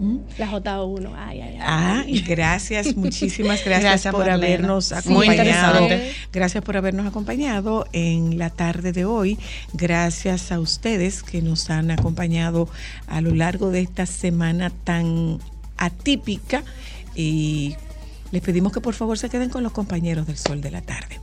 [0.00, 0.16] ¿Mm?
[0.38, 1.58] La J1, ay, ay, ay.
[1.60, 4.46] Ah, y gracias, muchísimas gracias, Gracias, por Marlena.
[4.46, 5.88] habernos acompañado.
[6.32, 9.38] Gracias por habernos acompañado en la tarde de hoy.
[9.74, 12.68] Gracias a ustedes que nos han acompañado
[13.06, 15.38] a lo largo de esta semana tan
[15.76, 16.64] atípica
[17.14, 17.76] y
[18.32, 21.20] les pedimos que por favor se queden con los compañeros del Sol de la Tarde.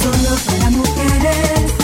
[0.00, 1.81] Solo para mujeres.